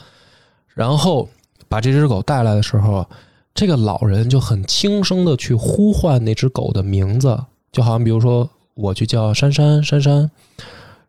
[0.74, 1.28] 然后
[1.68, 3.06] 把这只狗带来的时候，
[3.54, 7.38] 这个老人就很轻声的去呼唤那只狗的名字，
[7.72, 10.30] 就好像比如说我去叫珊珊珊珊，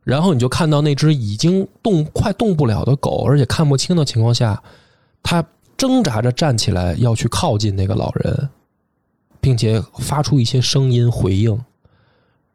[0.03, 4.62] 然后你就看到那只已经动快动不了的狗，而且看不清的情况下，
[5.22, 5.43] 它
[5.76, 8.49] 挣扎着站起来要去靠近那个老人，
[9.41, 11.60] 并且发出一些声音回应，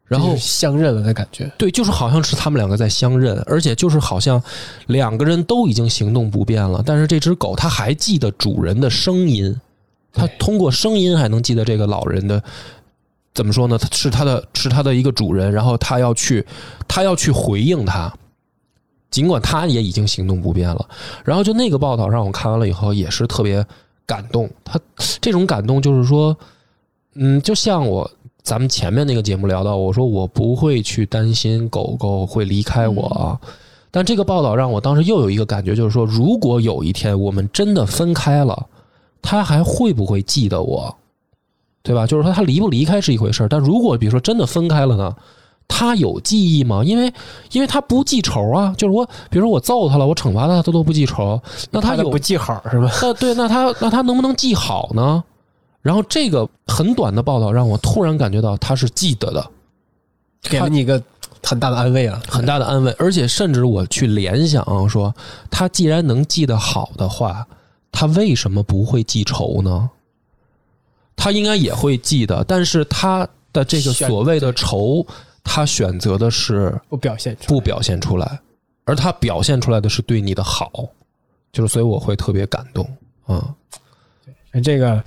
[0.05, 1.51] 然后相认了的感觉。
[1.57, 4.41] 对，就是好像是他们两个在相认，而且就是好像
[4.87, 9.55] 两个人都已经行动不便了，但是这只狗它还记得主人的声音，
[10.11, 12.43] 它通过声音还能记得这个老人的。
[13.33, 13.79] 怎么说呢？
[13.79, 16.45] 它是它的，是它的一个主人，然后它要去，
[16.87, 18.13] 它要去回应它，
[19.09, 20.87] 尽管它也已经行动不便了。
[21.25, 23.65] 然后就那个报道让我看完了以后，也是特别
[24.05, 24.47] 感动。
[24.63, 24.79] 它
[25.19, 26.37] 这种感动就是说，
[27.15, 28.07] 嗯，就像我
[28.43, 33.39] 咱们前面那个节目聊到，我说我不会去担心狗狗会离开我啊。
[33.89, 38.67] 但这个报道让我当时又有一个感觉，就是说，如果有一天我们真的分开了，
[39.21, 40.93] 它还会不会记得我？
[41.83, 42.05] 对吧？
[42.05, 45.15] 就是说，它离不离开是一回事儿，但如果比如说真的分开了呢，
[45.67, 46.83] 它有记忆吗？
[46.83, 47.13] 因为
[47.51, 51.41] 因为它不记仇啊，就是我，比如说我揍它了，我惩罚它，它都不记仇，
[51.71, 52.89] 那它有记好是吧？
[53.01, 55.23] 那对，那他那他能不能记好呢？
[55.83, 59.51] 然后这个很短的报道让我突然感觉到他是记得的，
[60.41, 60.99] 给了你一个
[61.43, 65.13] 很大的安慰啊，很大的安慰，而且甚至我去联想啊说，
[65.51, 67.45] 他既然能记得好的话，
[67.91, 69.89] 他为什么不会记仇呢？
[71.15, 75.05] 他应该也会记得，但是他的这个所谓的仇，
[75.43, 78.39] 他选择的是不表现出不表现出来，
[78.85, 80.71] 而他表现出来的是对你的好，
[81.51, 82.87] 就是所以我会特别感动
[83.25, 83.53] 啊。
[84.53, 85.03] 来，这个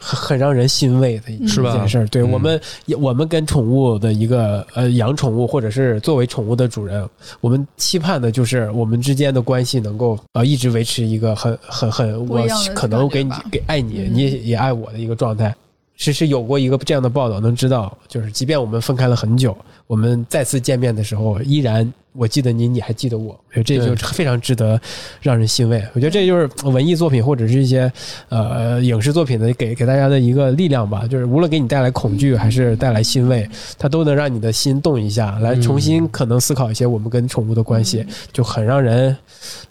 [0.00, 1.72] 很很让人欣慰的一是吧？
[1.76, 2.06] 件事儿。
[2.08, 2.30] 对嗯。
[2.32, 2.60] 我们，
[2.98, 7.08] 我们跟宠物的一个呃养宠物，或者是作为宠物的主人，
[7.40, 12.44] 我们期盼的就是我们之间的关系能够呃一直维持一个很很很我
[12.74, 14.10] 可能给你给爱你，嗯。
[14.14, 15.54] 你也也爱我的一个状态。
[16.02, 19.54] 是是有过一个这样的报道，能知道，就是即便我们分开了很久，
[19.86, 24.80] 我们再次见面的时候，依然我记得你，你还记得我，我觉得这就是非常值得
[25.20, 25.80] 让人欣慰。
[25.94, 27.90] 我觉得这就是文艺作品或者是一些
[28.28, 33.48] 呃影视作品的给给大家的一个力量吧，就是无论给你带来恐惧还是带来欣慰，
[33.78, 39.16] 它都能让你的心动一下，来重新可能思考一些我们跟宠物的关系，就很让人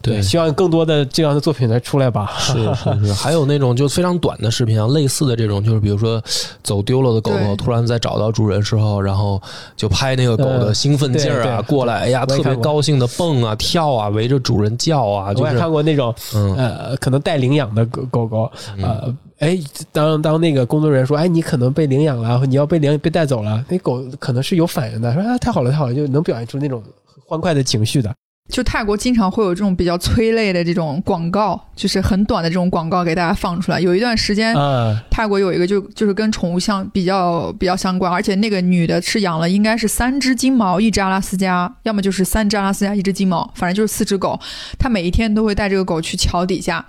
[0.02, 2.32] 对希望更多的这样的作品来出来吧。
[2.40, 6.24] 是是是，还有那种就非常短的视频啊，类似的这种，就是比如说
[6.64, 9.42] 走丢了的狗狗突然在找到主人时候，然后
[9.76, 16.56] 就拍那个狗的嗯兴奋劲儿啊，过来，哎呀，特别高兴的蹦啊跳啊，围着主人叫啊，就我也看过那种嗯。
[16.56, 18.84] 呃，可能带领养的狗狗狗，嗯。
[18.84, 19.60] 呃，哎，
[19.92, 26.84] 当当那个工作人员说，哎，你可能被领养了，你要被领被带走了，那狗可能是有反应的，说啊，太好了，太好了，就能表现出那种
[27.26, 28.14] 欢快的情绪的。
[28.50, 33.80] 就泰国经常会有这种比较催泪的这种广告，就是很短的这种广告给大家放出来。
[33.80, 44.39] 有一段时间，啊，泰国有一个就就是跟宠物相比较比较相关，而且那个女的是养了应该是三只金毛，一只阿拉斯加，要么就是三只阿拉斯加，一只金毛，反正就是四只狗。
[44.80, 46.84] 她每一天都会带这个狗去桥底下，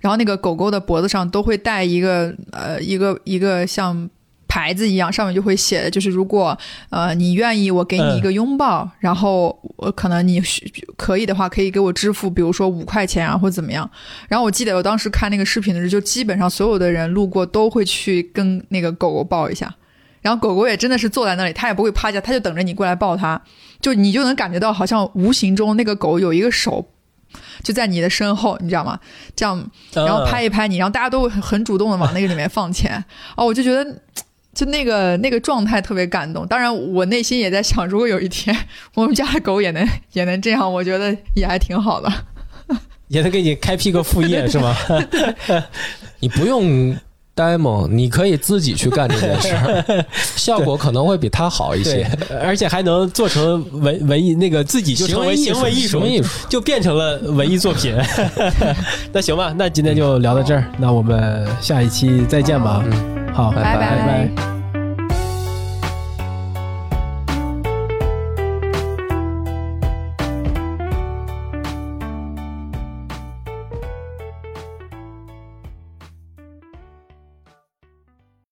[0.00, 4.10] 然后那个狗狗的脖子上都会带一个呃一个一个像。
[4.54, 6.56] 牌子一样，上面就会写的，就是如果
[6.88, 13.90] 呃你愿意，我给你一个拥抱，然后我可能你需可以的话，可以给我支付，比如说五块钱啊，或者怎么样。
[14.28, 19.74] 然后我记得我当时看那个视频的时候，就基本上所有的人路过都会去跟那个狗狗抱一下，
[20.22, 23.42] 然后狗狗也真的是坐在那里，它也不会趴下，它就等着你过来抱它，
[23.80, 26.86] 就你就能感觉到好像无形中那个狗有一个手。
[27.64, 28.96] 就在你的身后，你知道吗？
[29.34, 33.04] 这样，然后拍一拍你，然后大家都会很很主动的往那个里面放钱。
[33.36, 33.84] 哦，我就觉得，
[34.54, 36.46] 就那个那个状态特别感动。
[36.46, 38.56] 当然，我内心也在想，如果有一天
[38.94, 42.10] 我们家的狗也能也能这样，我觉得也还挺好的。
[43.08, 44.74] 也能给你开辟个副业是吗？
[46.20, 46.96] 你不用
[47.34, 50.04] demo，你可以自己去干这件 事儿，
[50.36, 52.08] 效果可能会比他好一些。，
[52.42, 57.94] 而且还能做成文文艺那个自己就成为行为艺术行为，艺术，就变成了文艺作品。
[59.12, 62.84] 那行吧，那今天就聊到这儿，那我们下一期再见吧。
[62.86, 64.53] 嗯，好，拜拜拜拜